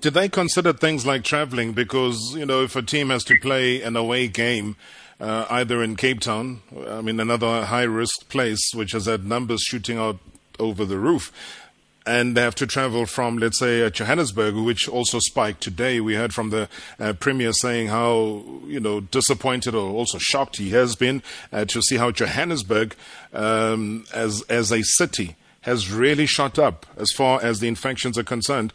Did 0.00 0.14
they 0.14 0.28
consider 0.28 0.72
things 0.72 1.04
like 1.04 1.24
traveling? 1.24 1.72
Because 1.72 2.36
you 2.36 2.46
know, 2.46 2.62
if 2.62 2.76
a 2.76 2.82
team 2.82 3.10
has 3.10 3.24
to 3.24 3.38
play 3.38 3.82
an 3.82 3.96
away 3.96 4.28
game. 4.28 4.76
Uh, 5.20 5.44
either 5.50 5.82
in 5.82 5.96
Cape 5.96 6.20
Town, 6.20 6.60
I 6.86 7.00
mean, 7.00 7.18
another 7.18 7.64
high 7.64 7.82
risk 7.82 8.28
place 8.28 8.70
which 8.72 8.92
has 8.92 9.06
had 9.06 9.26
numbers 9.26 9.62
shooting 9.62 9.98
out 9.98 10.20
over 10.60 10.84
the 10.84 10.96
roof 10.96 11.32
and 12.08 12.36
they 12.36 12.40
have 12.40 12.54
to 12.56 12.66
travel 12.66 13.04
from, 13.04 13.36
let's 13.36 13.58
say, 13.58 13.82
uh, 13.82 13.90
Johannesburg, 13.90 14.54
which 14.54 14.88
also 14.88 15.18
spiked 15.18 15.60
today. 15.60 16.00
We 16.00 16.14
heard 16.14 16.32
from 16.32 16.48
the 16.50 16.68
uh, 16.98 17.12
premier 17.12 17.52
saying 17.52 17.88
how, 17.88 18.42
you 18.66 18.80
know, 18.80 19.00
disappointed 19.00 19.74
or 19.74 19.90
also 19.90 20.18
shocked 20.18 20.56
he 20.56 20.70
has 20.70 20.96
been 20.96 21.22
uh, 21.52 21.66
to 21.66 21.82
see 21.82 21.96
how 21.98 22.10
Johannesburg, 22.10 22.94
um, 23.34 24.06
as 24.14 24.42
as 24.48 24.72
a 24.72 24.82
city, 24.82 25.36
has 25.62 25.90
really 25.92 26.26
shot 26.26 26.58
up 26.58 26.86
as 26.96 27.12
far 27.12 27.42
as 27.42 27.60
the 27.60 27.68
infections 27.68 28.16
are 28.16 28.24
concerned. 28.24 28.72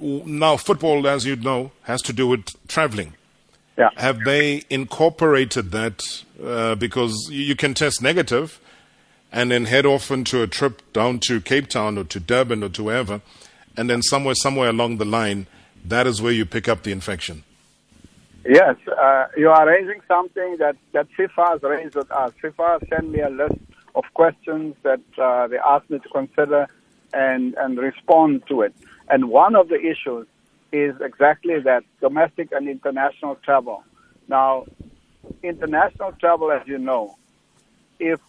Now, 0.00 0.56
football, 0.56 1.06
as 1.06 1.26
you 1.26 1.36
know, 1.36 1.72
has 1.82 2.00
to 2.02 2.12
do 2.12 2.26
with 2.26 2.56
traveling. 2.66 3.14
Yeah. 3.76 3.90
Have 3.96 4.24
they 4.24 4.64
incorporated 4.70 5.70
that? 5.72 6.24
Uh, 6.42 6.76
because 6.76 7.28
you 7.32 7.56
can 7.56 7.74
test 7.74 8.00
negative 8.00 8.60
and 9.32 9.50
then 9.50 9.66
head 9.66 9.86
off 9.86 10.10
into 10.10 10.42
a 10.42 10.46
trip 10.46 10.82
down 10.92 11.18
to 11.20 11.40
Cape 11.40 11.68
Town 11.68 11.98
or 11.98 12.04
to 12.04 12.20
Durban 12.20 12.62
or 12.62 12.68
to 12.70 12.84
wherever, 12.84 13.20
and 13.76 13.88
then 13.88 14.02
somewhere 14.02 14.34
somewhere 14.34 14.70
along 14.70 14.96
the 14.98 15.04
line, 15.04 15.46
that 15.84 16.06
is 16.06 16.20
where 16.20 16.32
you 16.32 16.44
pick 16.44 16.68
up 16.68 16.82
the 16.82 16.92
infection. 16.92 17.44
Yes, 18.44 18.76
uh, 18.88 19.26
you 19.36 19.50
are 19.50 19.66
raising 19.66 20.00
something 20.08 20.56
that, 20.58 20.76
that 20.92 21.06
FIFA 21.18 21.50
has 21.50 21.62
raised 21.62 21.94
with 21.94 22.10
us. 22.10 22.32
FIFA 22.42 22.88
sent 22.88 23.10
me 23.10 23.20
a 23.20 23.28
list 23.28 23.58
of 23.94 24.04
questions 24.14 24.74
that 24.84 25.00
uh, 25.18 25.48
they 25.48 25.58
asked 25.58 25.90
me 25.90 25.98
to 25.98 26.08
consider 26.08 26.66
and, 27.12 27.54
and 27.54 27.78
respond 27.78 28.46
to 28.48 28.62
it. 28.62 28.74
And 29.10 29.28
one 29.28 29.54
of 29.54 29.68
the 29.68 29.80
issues 29.80 30.26
is 30.72 30.94
exactly 31.00 31.60
that 31.60 31.84
domestic 32.00 32.52
and 32.52 32.68
international 32.68 33.36
travel. 33.36 33.84
Now, 34.28 34.66
international 35.42 36.12
travel, 36.12 36.50
as 36.52 36.66
you 36.66 36.78
know, 36.78 37.16
if 37.98 38.20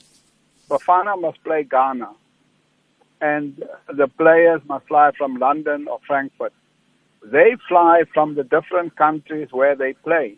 Bafana 0.70 1.20
must 1.20 1.44
play 1.44 1.64
Ghana, 1.64 2.12
and 3.22 3.64
the 3.88 4.08
players 4.08 4.62
must 4.68 4.88
fly 4.88 5.10
from 5.18 5.38
London 5.38 5.88
or 5.88 6.00
Frankfurt. 6.06 6.54
They 7.26 7.56
fly 7.68 8.04
from 8.14 8.36
the 8.36 8.44
different 8.44 8.96
countries 8.96 9.48
where 9.52 9.76
they 9.76 9.94
play, 9.94 10.36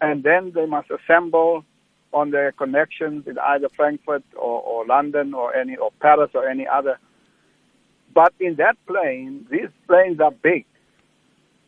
and 0.00 0.22
then 0.22 0.52
they 0.54 0.66
must 0.66 0.88
assemble 0.88 1.64
on 2.12 2.30
their 2.30 2.52
connections 2.52 3.26
in 3.26 3.38
either 3.38 3.68
Frankfurt 3.70 4.22
or, 4.36 4.62
or 4.62 4.86
London 4.86 5.34
or 5.34 5.54
any 5.54 5.76
or 5.76 5.90
Paris 6.00 6.30
or 6.34 6.48
any 6.48 6.66
other. 6.66 6.96
But 8.14 8.32
in 8.38 8.54
that 8.56 8.76
plane, 8.86 9.46
these 9.50 9.68
planes 9.88 10.20
are 10.20 10.30
big. 10.30 10.64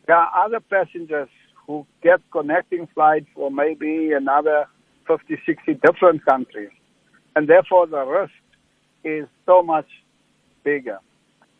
There 0.07 0.15
are 0.15 0.45
other 0.45 0.61
passengers 0.61 1.29
who 1.67 1.85
get 2.01 2.21
connecting 2.31 2.87
flights 2.93 3.27
for 3.35 3.51
maybe 3.51 4.13
another 4.13 4.67
50, 5.05 5.37
60 5.45 5.73
different 5.75 6.25
countries 6.25 6.71
and 7.35 7.47
therefore 7.47 7.87
the 7.87 8.03
risk 8.03 8.33
is 9.03 9.27
so 9.45 9.61
much 9.61 9.87
bigger. 10.63 10.99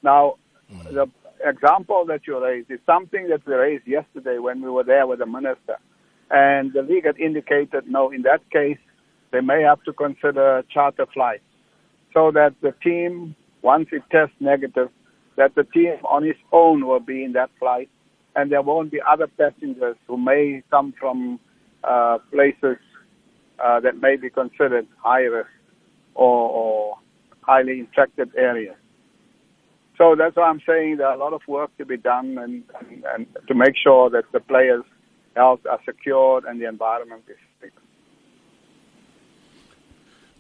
Now, 0.02 0.36
mm-hmm. 0.72 0.96
the 0.96 1.08
example 1.44 2.06
that 2.06 2.22
you 2.28 2.42
raised 2.44 2.72
is 2.72 2.80
something 2.86 3.30
that 3.30 3.46
we 3.46 3.54
raised 3.54 3.88
yesterday 3.88 4.38
when 4.38 4.62
we 4.62 4.70
were 4.70 4.84
there 4.84 5.08
with 5.08 5.20
the 5.20 5.26
minister. 5.26 5.78
And 6.32 6.74
the 6.74 6.82
league 6.82 7.06
had 7.06 7.20
indicated, 7.20 7.88
no, 7.88 8.12
in 8.12 8.24
that 8.24 8.50
case, 8.50 8.78
they 9.32 9.42
may 9.42 9.62
have 9.62 9.84
to 9.84 9.94
consider 9.94 10.64
charter 10.70 11.06
flights 11.14 11.44
so 12.14 12.32
that 12.32 12.54
the 12.62 12.74
team, 12.84 13.36
once 13.62 13.88
it 13.92 14.04
tests 14.12 14.36
negative, 14.40 14.90
that 15.36 15.56
the 15.56 15.64
team 15.64 15.96
on 16.06 16.24
its 16.24 16.40
own 16.52 16.86
will 16.86 17.00
be 17.00 17.24
in 17.24 17.34
that 17.34 17.50
flight 17.60 17.90
and 18.36 18.52
there 18.52 18.62
won't 18.62 18.92
be 18.92 19.00
other 19.08 19.28
passengers 19.28 19.96
who 20.08 20.18
may 20.18 20.64
come 20.72 20.94
from 21.00 21.40
uh, 21.84 22.18
places 22.32 22.78
uh, 23.64 23.80
that 23.80 24.02
may 24.02 24.16
be 24.16 24.30
considered 24.30 24.88
high 24.98 25.22
risk 25.22 25.50
or, 26.16 26.50
or 26.50 26.96
highly 27.42 27.80
infected 27.80 28.32
areas. 28.38 28.76
So 29.98 30.16
that's 30.18 30.36
why 30.36 30.44
I'm 30.50 30.62
saying 30.68 30.98
there 30.98 31.08
are 31.08 31.16
a 31.16 31.20
lot 31.20 31.34
of 31.34 31.42
work 31.48 31.76
to 31.78 31.86
be 31.86 31.98
done 31.98 32.38
and, 32.38 32.64
and, 32.80 33.04
and 33.14 33.28
to 33.48 33.54
make 33.54 33.76
sure 33.82 34.10
that 34.10 34.24
the 34.32 34.40
players' 34.40 34.84
health 35.36 35.62
are 35.70 35.80
secured 35.86 36.46
and 36.46 36.60
the 36.60 36.68
environment 36.68 37.24
is. 37.28 37.38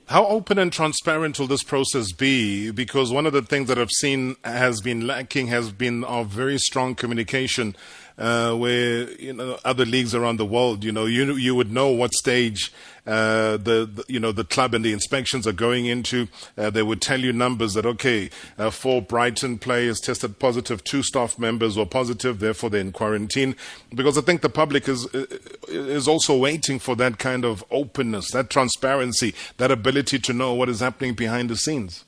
How 0.08 0.26
open 0.28 0.60
and 0.60 0.72
transparent 0.72 1.40
will 1.40 1.48
this 1.48 1.64
process 1.64 2.12
be? 2.12 2.72
Because 2.72 3.12
one 3.12 3.26
of 3.26 3.32
the 3.32 3.42
things 3.42 3.70
that 3.70 3.80
I've 3.80 3.90
seen 3.90 4.36
has 4.44 4.82
been 4.82 5.08
lacking 5.08 5.48
has 5.48 5.72
been 5.72 6.04
our 6.04 6.26
very 6.26 6.58
strong 6.58 6.94
communication 6.94 7.74
uh, 8.18 8.54
where 8.54 9.10
you 9.14 9.34
know 9.34 9.58
other 9.66 9.86
leagues 9.86 10.14
around 10.14 10.38
the 10.38 10.46
world, 10.46 10.84
you 10.84 10.92
know, 10.92 11.06
you 11.06 11.34
you 11.36 11.56
would 11.56 11.72
know 11.72 11.90
what 11.90 12.14
stage 12.14 12.72
uh, 13.06 13.58
the, 13.58 13.90
the, 13.92 14.04
you 14.08 14.20
know 14.20 14.32
the 14.32 14.44
club 14.44 14.74
and 14.74 14.86
the 14.86 14.94
inspections 14.94 15.48
are 15.48 15.54
going 15.54 15.86
into. 15.86 16.28
Uh, 16.58 16.70
they 16.70 16.84
would 16.84 17.02
tell 17.02 17.20
you 17.20 17.34
numbers 17.34 17.74
that 17.74 17.86
okay, 17.86 18.30
uh, 18.58 18.70
four 18.70 19.02
Brighton 19.02 19.58
players 19.58 20.00
tested 20.00 20.38
positive, 20.40 20.84
two 20.84 21.02
staff 21.02 21.40
members 21.40 21.76
were 21.76 21.86
positive, 21.86 22.40
therefore 22.40 22.70
they're 22.70 22.82
in 22.82 22.92
quarantine. 22.92 23.56
Because 23.94 24.18
I 24.18 24.22
think 24.22 24.42
the 24.42 24.50
public 24.50 24.88
is 24.88 25.08
uh, 25.14 25.26
is 25.68 26.08
also 26.08 26.38
waiting 26.38 26.78
for 26.78 26.96
that 26.98 27.18
kind 27.18 27.46
of 27.46 27.64
openness, 27.72 28.32
that 28.32 28.50
transparency, 28.50 29.34
that 29.58 29.72
ability 29.72 29.93
to 30.02 30.34
know 30.34 30.54
what 30.54 30.70
is 30.70 30.80
happening 30.80 31.14
behind 31.14 31.50
the 31.50 31.56
scenes. 31.56 32.06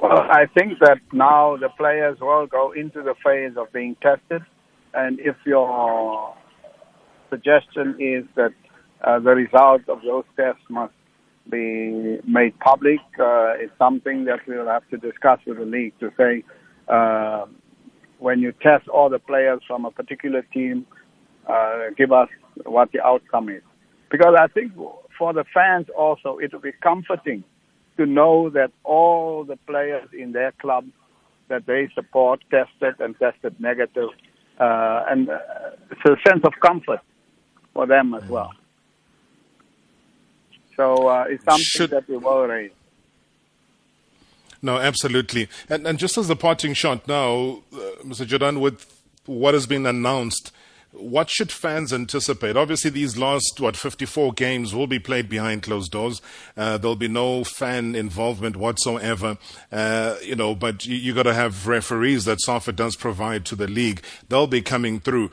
Well, 0.00 0.26
I 0.30 0.46
think 0.46 0.78
that 0.80 1.00
now 1.12 1.56
the 1.56 1.68
players 1.70 2.18
will 2.20 2.46
go 2.46 2.72
into 2.72 3.02
the 3.02 3.14
phase 3.22 3.56
of 3.56 3.72
being 3.72 3.96
tested 4.00 4.42
and 4.94 5.18
if 5.20 5.36
your 5.44 6.34
suggestion 7.30 7.96
is 7.98 8.24
that 8.36 8.54
uh, 9.04 9.18
the 9.18 9.30
result 9.30 9.82
of 9.88 10.00
those 10.02 10.24
tests 10.36 10.62
must 10.68 10.94
be 11.50 12.18
made 12.26 12.58
public, 12.60 13.00
uh, 13.18 13.54
it's 13.56 13.72
something 13.78 14.24
that 14.24 14.40
we'll 14.46 14.66
have 14.66 14.88
to 14.90 14.96
discuss 14.96 15.38
with 15.46 15.58
the 15.58 15.64
league 15.64 15.92
to 16.00 16.10
say 16.16 16.44
uh, 16.88 17.46
when 18.18 18.40
you 18.40 18.52
test 18.52 18.88
all 18.88 19.08
the 19.08 19.18
players 19.18 19.60
from 19.66 19.84
a 19.84 19.90
particular 19.90 20.42
team, 20.52 20.86
uh, 21.46 21.90
give 21.96 22.12
us 22.12 22.28
what 22.64 22.90
the 22.92 23.00
outcome 23.00 23.48
is. 23.48 23.62
Because 24.10 24.34
I 24.38 24.48
think 24.48 24.72
for 25.18 25.32
the 25.32 25.44
fans 25.52 25.86
also, 25.96 26.38
it 26.38 26.52
will 26.52 26.60
be 26.60 26.72
comforting 26.72 27.44
to 27.96 28.06
know 28.06 28.48
that 28.50 28.70
all 28.84 29.44
the 29.44 29.56
players 29.66 30.08
in 30.16 30.32
their 30.32 30.52
club 30.52 30.86
that 31.48 31.66
they 31.66 31.88
support 31.94 32.40
tested 32.50 32.94
and 33.00 33.18
tested 33.18 33.58
negative 33.58 34.10
uh, 34.60 35.04
and 35.08 35.30
uh, 35.30 35.38
it's 35.90 36.00
a 36.04 36.28
sense 36.28 36.44
of 36.44 36.52
comfort 36.60 37.00
for 37.72 37.86
them 37.86 38.14
as 38.14 38.28
well. 38.28 38.52
So 40.76 41.08
uh, 41.08 41.24
it's 41.28 41.44
something 41.44 41.62
Should... 41.62 41.90
that 41.90 42.08
we 42.08 42.16
will 42.16 42.46
raise. 42.46 42.70
No, 44.60 44.78
absolutely. 44.78 45.48
And, 45.68 45.86
and 45.86 45.98
just 45.98 46.18
as 46.18 46.28
a 46.28 46.36
parting 46.36 46.74
shot 46.74 47.06
now, 47.06 47.62
uh, 47.72 47.76
Mr. 48.02 48.26
Jordaan, 48.26 48.60
with 48.60 49.00
what 49.26 49.54
has 49.54 49.66
been 49.66 49.86
announced, 49.86 50.52
what 50.92 51.28
should 51.28 51.52
fans 51.52 51.92
anticipate? 51.92 52.56
Obviously, 52.56 52.90
these 52.90 53.18
last, 53.18 53.60
what, 53.60 53.76
54 53.76 54.32
games 54.32 54.74
will 54.74 54.86
be 54.86 54.98
played 54.98 55.28
behind 55.28 55.62
closed 55.62 55.92
doors. 55.92 56.22
Uh, 56.56 56.78
there'll 56.78 56.96
be 56.96 57.08
no 57.08 57.44
fan 57.44 57.94
involvement 57.94 58.56
whatsoever, 58.56 59.36
uh, 59.70 60.16
you 60.22 60.34
know, 60.34 60.54
but 60.54 60.86
you, 60.86 60.96
you 60.96 61.14
got 61.14 61.24
to 61.24 61.34
have 61.34 61.66
referees 61.66 62.24
that 62.24 62.40
SAFA 62.40 62.72
does 62.72 62.96
provide 62.96 63.44
to 63.46 63.56
the 63.56 63.68
league. 63.68 64.02
They'll 64.28 64.46
be 64.46 64.62
coming 64.62 64.98
through. 64.98 65.30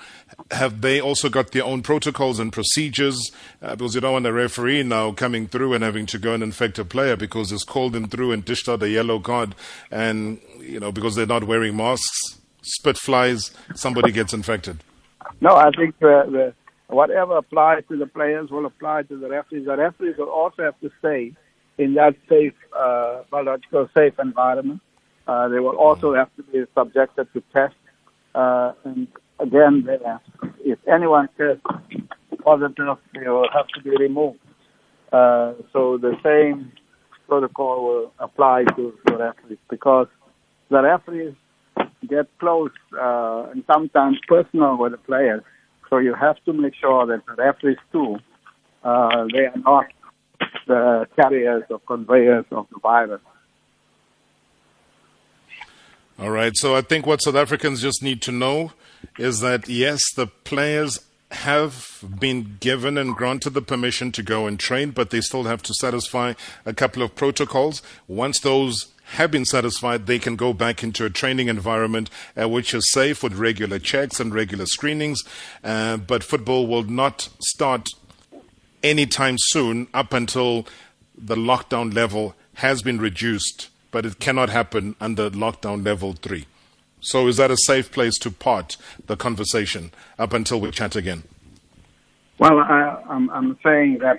Have 0.52 0.82
they 0.82 1.00
also 1.00 1.30
got 1.30 1.52
their 1.52 1.64
own 1.64 1.82
protocols 1.82 2.40
and 2.40 2.52
procedures? 2.52 3.32
Uh, 3.62 3.76
because 3.76 3.96
you 3.96 4.02
don't 4.02 4.14
want 4.14 4.28
a 4.28 4.34
referee 4.34 4.84
now 4.84 5.14
coming 5.14 5.48
through 5.48 5.74
and 5.74 5.84
having 5.84 6.06
to 6.08 6.18
go 6.18 6.34
and 6.34 6.44
infect 6.44 6.80
a 6.80 6.86
player 6.86 7.16
because 7.16 7.52
it's 7.52 7.64
called 7.64 7.96
him 7.96 8.08
through 8.08 8.34
and 8.34 8.44
dished 8.44 8.68
out 8.68 8.84
a 8.84 8.90
yellow 8.90 9.20
card 9.20 9.56
and, 9.90 10.40
you 10.60 10.80
know, 10.80 10.92
because 10.92 11.16
they're 11.16 11.26
not 11.26 11.46
wearing 11.46 11.78
masks, 11.78 12.40
spit 12.62 12.98
flies, 12.98 13.52
somebody 13.74 14.12
gets 14.12 14.34
infected. 14.34 14.80
No, 15.42 15.56
I 15.56 15.70
think 15.72 15.98
the, 16.00 16.24
the, 16.88 16.94
whatever 16.94 17.38
applies 17.38 17.84
to 17.90 17.98
the 17.98 18.08
players 18.08 18.50
will 18.50 18.66
apply 18.66 19.04
to 19.04 19.18
the 19.18 19.30
referees. 19.30 19.66
The 19.66 19.78
referees 19.78 20.16
will 20.18 20.30
also 20.30 20.64
have 20.64 20.80
to 20.82 20.90
stay 21.00 21.34
in 21.78 21.94
that 21.96 22.16
safe, 22.30 22.54
uh, 22.78 23.24
biological 23.30 23.90
safe 23.96 24.14
environment. 24.20 24.82
Uh, 25.28 25.48
they 25.50 25.60
will 25.60 25.76
also 25.76 26.14
have 26.14 26.30
to 26.38 26.44
be 26.44 26.64
subjected 26.78 27.28
to 27.34 27.44
tests. 27.54 27.78
Uh, 28.34 28.74
and 28.84 29.08
again, 29.40 29.88
if 30.64 30.80
anyone 30.88 31.30
tests 31.38 31.62
positive, 32.44 32.98
they 33.14 33.28
will 33.28 33.50
have 33.54 33.68
to 33.70 33.82
be 33.82 33.92
removed. 33.98 34.40
Uh, 35.12 35.54
so 35.74 35.98
the 35.98 36.16
same 36.24 36.72
protocol 37.28 37.84
will 37.84 38.14
apply 38.20 38.64
to 38.76 38.94
the 39.06 39.18
referees 39.18 39.58
because 39.70 40.08
the 40.70 40.82
referees 40.82 41.34
get 42.08 42.28
close 42.40 42.72
uh, 43.00 43.48
and 43.52 43.64
sometimes 43.68 44.18
personal 44.28 44.78
with 44.78 44.92
the 44.92 44.98
players. 44.98 45.44
So 45.90 45.98
you 45.98 46.14
have 46.14 46.38
to 46.46 46.54
make 46.54 46.74
sure 46.76 47.06
that 47.06 47.26
the 47.26 47.34
referees 47.36 47.78
too, 47.92 48.18
uh, 48.84 49.26
they 49.32 49.46
are 49.46 49.58
not 49.58 49.86
the 50.68 51.08
carriers 51.16 51.64
or 51.70 51.80
conveyors 51.80 52.46
of 52.52 52.68
the 52.72 52.80
virus. 52.80 53.22
All 56.18 56.32
right. 56.32 56.56
So 56.56 56.76
I 56.76 56.82
think 56.82 57.06
what 57.06 57.22
South 57.22 57.36
Africans 57.36 57.82
just 57.82 58.02
need 58.02 58.22
to 58.24 58.32
know 58.32 58.72
is 59.20 59.42
that 59.42 59.68
yes, 59.68 60.02
the 60.16 60.28
players 60.28 61.00
have 61.44 62.04
been 62.20 62.58
given 62.60 62.98
and 62.98 63.16
granted 63.16 63.52
the 63.52 63.62
permission 63.62 64.12
to 64.14 64.24
go 64.24 64.48
and 64.48 64.60
train, 64.60 64.92
but 64.92 65.10
they 65.10 65.22
still 65.22 65.44
have 65.44 65.62
to 65.64 65.74
satisfy 65.74 66.34
a 66.66 66.74
couple 66.74 67.04
of 67.04 67.16
protocols. 67.16 67.82
Once 68.08 68.40
those 68.40 68.88
have 69.14 69.32
been 69.32 69.46
satisfied, 69.46 70.08
they 70.08 70.20
can 70.20 70.36
go 70.36 70.54
back 70.54 70.84
into 70.84 71.06
a 71.06 71.10
training 71.10 71.48
environment 71.48 72.10
uh, 72.40 72.50
which 72.50 72.74
is 72.74 72.92
safe 72.92 73.22
with 73.22 73.34
regular 73.34 73.80
checks 73.80 74.20
and 74.20 74.34
regular 74.34 74.66
screenings. 74.66 75.24
Uh, 75.64 75.98
but 75.98 76.24
football 76.24 76.66
will 76.66 76.84
not 76.84 77.30
start 77.40 77.90
anytime 78.82 79.36
soon 79.38 79.88
up 79.94 80.14
until 80.14 80.66
the 81.18 81.36
lockdown 81.36 81.94
level 81.94 82.36
has 82.56 82.82
been 82.82 83.00
reduced, 83.00 83.70
but 83.92 84.06
it 84.06 84.20
cannot 84.20 84.50
happen 84.50 84.96
under 85.00 85.30
lockdown 85.30 85.86
level 85.86 86.14
three. 86.14 86.46
So, 87.00 87.28
is 87.28 87.38
that 87.38 87.52
a 87.52 87.58
safe 87.58 87.92
place 87.92 88.18
to 88.20 88.32
part 88.32 88.78
the 89.06 89.16
conversation 89.16 89.92
up 90.18 90.34
until 90.34 90.60
we 90.60 90.72
chat 90.72 90.96
again? 90.96 91.24
Well, 92.40 92.60
I, 92.60 93.02
am 93.10 93.58
saying 93.64 94.00
that 94.00 94.18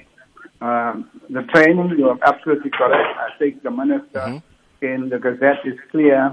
uh, 0.61 1.03
the 1.29 1.43
training, 1.53 1.99
you 1.99 2.09
are 2.09 2.19
absolutely 2.25 2.71
correct. 2.71 3.19
I 3.19 3.39
think 3.39 3.63
the 3.63 3.71
minister. 3.71 4.21
Mm-hmm 4.21 4.39
in 4.81 5.09
the 5.09 5.19
Gazette 5.19 5.65
is 5.65 5.79
clear. 5.91 6.33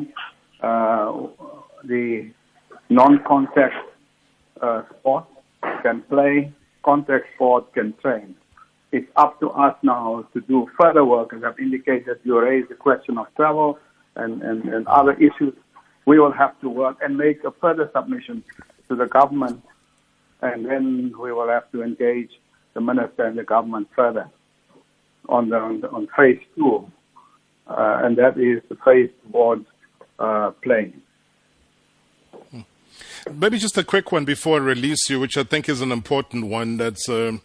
Uh, 0.62 1.27
the 1.84 2.32
non-contact 2.89 3.75
uh, 4.62 4.84
sport 4.89 5.25
can 5.82 6.01
play, 6.03 6.51
contact 6.84 7.25
sport 7.36 7.73
can 7.73 7.93
train. 8.01 8.36
It's 8.91 9.08
up 9.15 9.39
to 9.39 9.49
us 9.49 9.75
now 9.82 10.27
to 10.34 10.41
do 10.41 10.67
further 10.79 11.03
work, 11.03 11.34
as 11.34 11.43
I've 11.43 11.60
indicated. 11.60 12.19
You 12.23 12.39
raised 12.39 12.69
the 12.69 12.75
question 12.75 13.17
of 13.17 13.25
travel 13.36 13.79
and, 14.15 14.41
and, 14.43 14.65
and 14.65 14.88
other 14.88 15.13
issues. 15.13 15.56
We 16.05 16.19
will 16.19 16.33
have 16.33 16.59
to 16.61 16.69
work 16.69 16.97
and 17.01 17.17
make 17.17 17.43
a 17.43 17.51
further 17.51 17.89
submission 17.93 18.43
to 18.89 18.95
the 18.95 19.05
government, 19.05 19.63
and 20.41 20.65
then 20.65 21.13
we 21.17 21.31
will 21.31 21.47
have 21.47 21.71
to 21.71 21.81
engage 21.83 22.31
the 22.73 22.81
minister 22.81 23.23
and 23.25 23.37
the 23.37 23.43
government 23.43 23.87
further 23.95 24.29
on 25.29 25.49
the 25.49 25.57
on, 25.57 25.81
the, 25.81 25.89
on 25.89 26.07
phase 26.17 26.39
two 26.55 26.91
uh, 27.67 28.01
and 28.03 28.17
that 28.17 28.37
is 28.37 28.61
the 28.69 28.75
phase 28.83 29.09
towards 29.25 29.65
uh, 30.19 30.51
playing. 30.61 31.01
Maybe 33.33 33.57
just 33.57 33.77
a 33.77 33.83
quick 33.83 34.11
one 34.11 34.25
before 34.25 34.57
I 34.57 34.63
release 34.63 35.09
you, 35.09 35.19
which 35.19 35.37
I 35.37 35.43
think 35.43 35.69
is 35.69 35.81
an 35.81 35.91
important 35.91 36.47
one 36.47 36.77
that's. 36.77 37.07
Uh, 37.07 37.37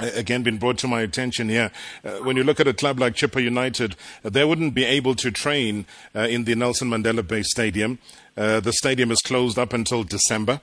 again 0.00 0.42
been 0.42 0.58
brought 0.58 0.78
to 0.78 0.88
my 0.88 1.00
attention 1.02 1.48
here. 1.48 1.70
Uh, 2.04 2.18
when 2.18 2.36
you 2.36 2.44
look 2.44 2.60
at 2.60 2.66
a 2.66 2.74
club 2.74 2.98
like 2.98 3.14
Chippa 3.14 3.42
United, 3.42 3.96
uh, 4.24 4.30
they 4.30 4.44
wouldn't 4.44 4.74
be 4.74 4.84
able 4.84 5.14
to 5.16 5.30
train 5.30 5.86
uh, 6.14 6.20
in 6.20 6.44
the 6.44 6.54
Nelson 6.54 6.90
Mandela 6.90 7.26
Bay 7.26 7.42
Stadium. 7.42 7.98
Uh, 8.36 8.60
the 8.60 8.72
stadium 8.72 9.10
is 9.10 9.20
closed 9.20 9.58
up 9.58 9.72
until 9.72 10.04
December. 10.04 10.60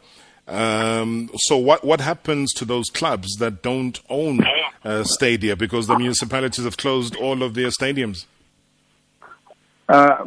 Um, 0.48 1.32
so 1.36 1.58
what 1.58 1.84
what 1.84 2.02
happens 2.02 2.54
to 2.54 2.65
those 2.65 2.89
clubs 2.89 3.36
that 3.38 3.63
don't 3.63 4.00
own 4.10 4.41
uh, 4.84 5.04
stadia 5.04 5.56
because 5.56 5.88
the 5.88 5.98
municipalities 5.98 6.65
have 6.65 6.78
closed 6.78 7.15
all 7.15 7.41
of 7.41 7.56
their 7.56 7.69
stadiums? 7.69 8.26
Uh, 9.89 10.26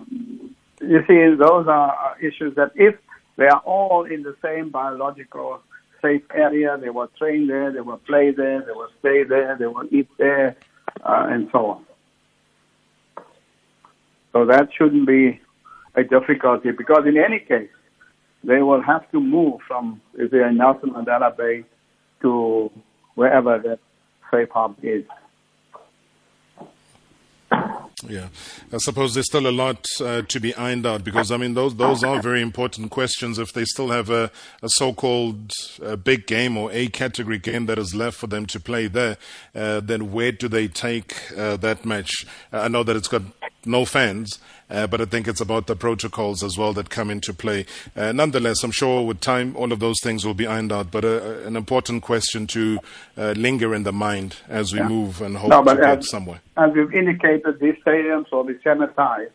you 0.80 1.04
see, 1.06 1.34
those 1.36 1.66
are 1.68 2.16
issues 2.20 2.54
that 2.56 2.72
if 2.74 2.96
they 3.36 3.46
are 3.46 3.62
all 3.64 4.04
in 4.04 4.22
the 4.22 4.36
same 4.42 4.70
biological 4.70 5.60
safe 6.02 6.22
area, 6.34 6.76
they 6.80 6.90
will 6.90 7.08
train 7.18 7.46
there, 7.46 7.72
they 7.72 7.80
will 7.80 7.98
play 7.98 8.30
there, 8.30 8.62
they 8.64 8.72
will 8.72 8.90
stay 9.00 9.24
there, 9.24 9.56
they 9.58 9.66
will 9.66 9.86
eat 9.90 10.08
there, 10.18 10.56
uh, 11.04 11.26
and 11.28 11.48
so 11.52 11.66
on. 11.66 11.84
So 14.32 14.46
that 14.46 14.68
shouldn't 14.76 15.06
be 15.06 15.40
a 15.94 16.04
difficulty 16.04 16.70
because 16.70 17.04
in 17.06 17.16
any 17.16 17.40
case, 17.40 17.70
they 18.44 18.62
will 18.62 18.82
have 18.82 19.10
to 19.10 19.20
move 19.20 19.60
from, 19.66 20.00
if 20.14 20.30
they're 20.30 20.48
in 20.48 20.58
Nelson 20.58 20.90
Mandela 20.90 21.36
Bay, 21.36 21.64
to 22.22 22.70
wherever 23.14 23.58
that 23.58 23.78
safe 24.30 24.48
hub 24.50 24.76
is. 24.82 25.04
Yeah, 28.08 28.28
I 28.72 28.78
suppose 28.78 29.12
there's 29.12 29.26
still 29.26 29.46
a 29.46 29.52
lot 29.52 29.84
uh, 30.00 30.22
to 30.22 30.40
be 30.40 30.54
ironed 30.54 30.86
out 30.86 31.04
because 31.04 31.30
I 31.30 31.36
mean 31.36 31.52
those 31.52 31.76
those 31.76 32.02
are 32.02 32.22
very 32.22 32.40
important 32.40 32.90
questions. 32.90 33.38
If 33.38 33.52
they 33.52 33.66
still 33.66 33.90
have 33.90 34.08
a, 34.08 34.30
a 34.62 34.68
so-called 34.70 35.52
uh, 35.84 35.96
big 35.96 36.26
game 36.26 36.56
or 36.56 36.72
a 36.72 36.86
category 36.88 37.38
game 37.38 37.66
that 37.66 37.78
is 37.78 37.94
left 37.94 38.16
for 38.16 38.26
them 38.26 38.46
to 38.46 38.60
play 38.60 38.86
there, 38.86 39.18
uh, 39.54 39.80
then 39.80 40.10
where 40.10 40.32
do 40.32 40.48
they 40.48 40.68
take 40.68 41.16
uh, 41.36 41.58
that 41.58 41.84
match? 41.84 42.24
I 42.50 42.68
know 42.68 42.82
that 42.82 42.96
it's 42.96 43.08
got 43.08 43.22
no 43.66 43.84
fans, 43.84 44.38
uh, 44.70 44.86
but 44.86 45.00
I 45.00 45.04
think 45.04 45.28
it's 45.28 45.40
about 45.40 45.66
the 45.66 45.76
protocols 45.76 46.42
as 46.42 46.58
well 46.58 46.72
that 46.74 46.90
come 46.90 47.10
into 47.10 47.32
play. 47.32 47.66
Uh, 47.96 48.12
nonetheless, 48.12 48.62
I'm 48.62 48.70
sure 48.70 49.06
with 49.06 49.20
time 49.20 49.56
all 49.56 49.72
of 49.72 49.80
those 49.80 50.00
things 50.02 50.26
will 50.26 50.34
be 50.34 50.46
ironed 50.46 50.72
out. 50.72 50.90
But 50.90 51.04
uh, 51.04 51.40
an 51.44 51.56
important 51.56 52.02
question 52.02 52.46
to 52.48 52.78
uh, 53.16 53.32
linger 53.36 53.74
in 53.74 53.84
the 53.84 53.92
mind 53.92 54.36
as 54.48 54.72
we 54.72 54.78
yeah. 54.78 54.88
move 54.88 55.22
and 55.22 55.36
hope 55.36 55.50
no, 55.50 55.62
to 55.62 55.76
get 55.76 56.04
somewhere. 56.04 56.40
As 56.56 56.72
we've 56.74 56.92
indicated, 56.92 57.60
these 57.60 57.76
stadiums 57.86 58.30
will 58.30 58.44
be 58.44 58.54
sanitized. 58.54 59.30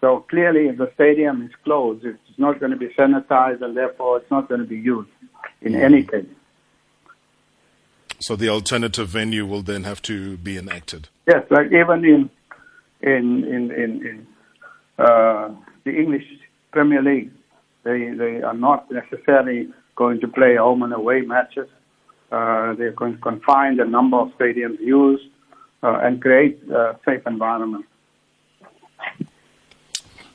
So 0.00 0.20
clearly, 0.28 0.68
if 0.68 0.76
the 0.76 0.90
stadium 0.94 1.42
is 1.42 1.50
closed, 1.64 2.04
it's 2.04 2.18
not 2.38 2.60
going 2.60 2.70
to 2.70 2.76
be 2.76 2.88
sanitized, 2.88 3.62
and 3.62 3.76
therefore 3.76 4.18
it's 4.18 4.30
not 4.30 4.48
going 4.48 4.60
to 4.60 4.66
be 4.66 4.76
used 4.76 5.08
in 5.62 5.72
mm. 5.72 5.82
any 5.82 6.02
case. 6.04 6.26
So 8.18 8.36
the 8.36 8.48
alternative 8.48 9.08
venue 9.08 9.44
will 9.46 9.62
then 9.62 9.84
have 9.84 10.00
to 10.02 10.36
be 10.36 10.56
enacted. 10.56 11.08
Yes, 11.26 11.44
like 11.50 11.66
even 11.66 12.04
in 12.04 12.30
in 13.02 13.44
in 13.44 13.70
in, 13.70 14.06
in 14.06 14.26
uh, 14.98 15.50
the 15.84 15.90
English 15.90 16.24
Premier 16.72 17.02
League. 17.02 17.30
They 17.84 18.10
they 18.10 18.42
are 18.42 18.54
not 18.54 18.90
necessarily 18.90 19.68
going 19.94 20.20
to 20.20 20.28
play 20.28 20.56
home 20.56 20.82
and 20.82 20.92
away 20.92 21.22
matches. 21.22 21.68
Uh, 22.30 22.74
they're 22.74 22.92
going 22.92 23.14
to 23.14 23.20
confine 23.20 23.76
the 23.76 23.84
number 23.84 24.16
of 24.16 24.28
stadiums 24.38 24.80
used 24.80 25.28
uh, 25.82 25.98
and 26.02 26.20
create 26.20 26.60
a 26.70 26.98
safe 27.04 27.22
environment. 27.26 27.86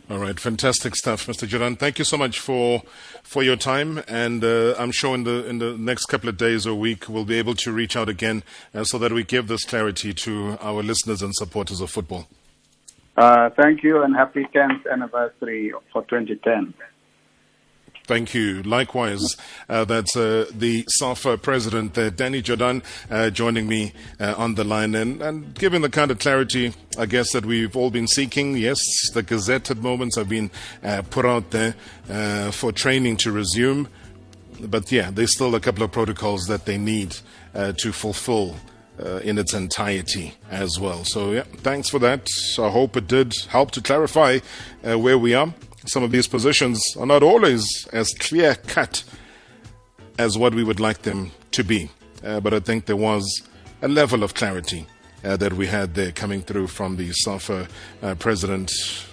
All 0.10 0.18
right, 0.18 0.38
fantastic 0.38 0.96
stuff, 0.98 1.28
Mr. 1.28 1.48
Jordaan. 1.48 1.80
Thank 1.80 1.98
you 1.98 2.04
so 2.04 2.18
much 2.18 2.38
for 2.38 2.84
for 3.24 3.44
your 3.44 3.56
time, 3.56 4.04
and 4.10 4.44
uh, 4.44 4.76
I'm 4.78 4.92
sure 4.92 5.16
in 5.16 5.24
the 5.24 5.48
in 5.48 5.60
the 5.60 5.78
next 5.78 6.08
couple 6.08 6.28
of 6.28 6.36
days 6.36 6.68
or 6.68 6.76
week 6.76 7.08
we'll 7.08 7.24
be 7.24 7.38
able 7.38 7.56
to 7.56 7.72
reach 7.72 7.96
out 7.96 8.10
again 8.10 8.44
uh, 8.74 8.84
so 8.84 8.98
that 8.98 9.14
we 9.14 9.24
give 9.24 9.48
this 9.48 9.64
clarity 9.64 10.14
to 10.14 10.58
our 10.60 10.84
listeners 10.84 11.22
and 11.22 11.34
supporters 11.34 11.80
of 11.80 11.90
football. 11.90 12.28
Uh, 13.22 13.52
thank 13.52 13.84
you 13.84 14.02
and 14.02 14.16
happy 14.16 14.48
10th 14.52 14.92
anniversary 14.92 15.72
for 15.94 16.02
2010. 16.06 16.74
Thank 18.08 18.34
you. 18.34 18.64
Likewise, 18.64 19.38
uh, 19.70 19.86
that's 19.86 20.18
uh, 20.18 20.48
the 20.52 20.86
SAFA 20.88 21.38
president, 21.38 21.96
uh, 22.00 22.10
Danny 22.10 22.42
Jordaan, 22.42 22.84
uh, 23.12 23.30
joining 23.30 23.68
me 23.68 23.94
uh, 24.20 24.34
on 24.40 24.56
the 24.56 24.64
line 24.64 24.96
and, 24.96 25.22
and 25.22 25.54
giving 25.54 25.84
the 25.84 25.90
kind 25.92 26.10
of 26.10 26.18
clarity, 26.18 26.74
I 26.98 27.06
guess, 27.06 27.32
that 27.34 27.46
we've 27.46 27.76
all 27.76 27.92
been 27.92 28.08
seeking. 28.08 28.58
Yes, 28.58 28.82
the 29.14 29.22
gazetted 29.22 29.84
moments 29.84 30.16
have 30.16 30.28
been 30.28 30.50
put 31.12 31.24
out 31.24 31.52
there 31.52 31.76
for 32.52 32.72
training 32.72 33.18
to 33.18 33.32
resume. 33.32 33.88
But 34.60 34.92
yeah, 34.92 35.12
there's 35.12 35.34
still 35.34 35.54
a 35.54 35.60
couple 35.60 35.84
of 35.84 35.92
protocols 35.92 36.48
that 36.48 36.66
they 36.66 36.80
need 36.80 37.18
to 37.54 37.92
fulfill 37.92 38.56
uh, 39.00 39.18
in 39.18 39.38
its 39.38 39.54
entirety 39.54 40.34
as 40.50 40.80
well. 40.80 41.04
So, 41.04 41.32
yeah, 41.32 41.44
thanks 41.58 41.90
for 41.90 42.00
that. 42.00 42.28
I 42.60 42.70
hope 42.70 42.98
it 42.98 43.08
did 43.08 43.34
help 43.50 43.72
to 43.72 43.82
clarify 43.82 44.40
uh, 44.88 44.98
where 44.98 45.18
we 45.18 45.34
are. 45.34 45.54
Some 45.86 46.04
of 46.04 46.12
these 46.12 46.28
positions 46.28 46.84
are 47.00 47.06
not 47.06 47.24
always 47.24 47.88
as 47.92 48.14
clear 48.14 48.56
cut 48.56 49.04
as 50.20 50.38
what 50.38 50.54
we 50.54 50.64
would 50.64 50.80
like 50.80 51.02
them 51.02 51.32
to 51.52 51.64
be. 51.64 51.90
Uh, 52.24 52.40
but 52.40 52.54
I 52.54 52.60
think 52.60 52.86
there 52.86 52.96
was 52.96 53.42
a 53.82 53.88
level 53.88 54.24
of 54.24 54.36
clarity 54.36 54.86
uh, 55.24 55.38
that 55.38 55.54
we 55.54 55.68
had 55.68 55.96
there 55.96 56.12
coming 56.12 56.42
through 56.42 56.68
from 56.68 56.98
the 56.98 57.12
SAFA 57.12 57.68
uh, 58.02 58.16
president, 58.16 58.72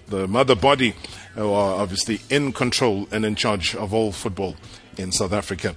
the 0.08 0.28
mother 0.28 0.54
body, 0.54 0.94
who 1.34 1.52
are 1.52 1.80
obviously 1.80 2.20
in 2.28 2.52
control 2.52 3.08
and 3.10 3.24
in 3.24 3.34
charge 3.34 3.74
of 3.74 3.94
all 3.94 4.12
football 4.12 4.56
in 4.96 5.12
South 5.12 5.32
Africa. 5.32 5.76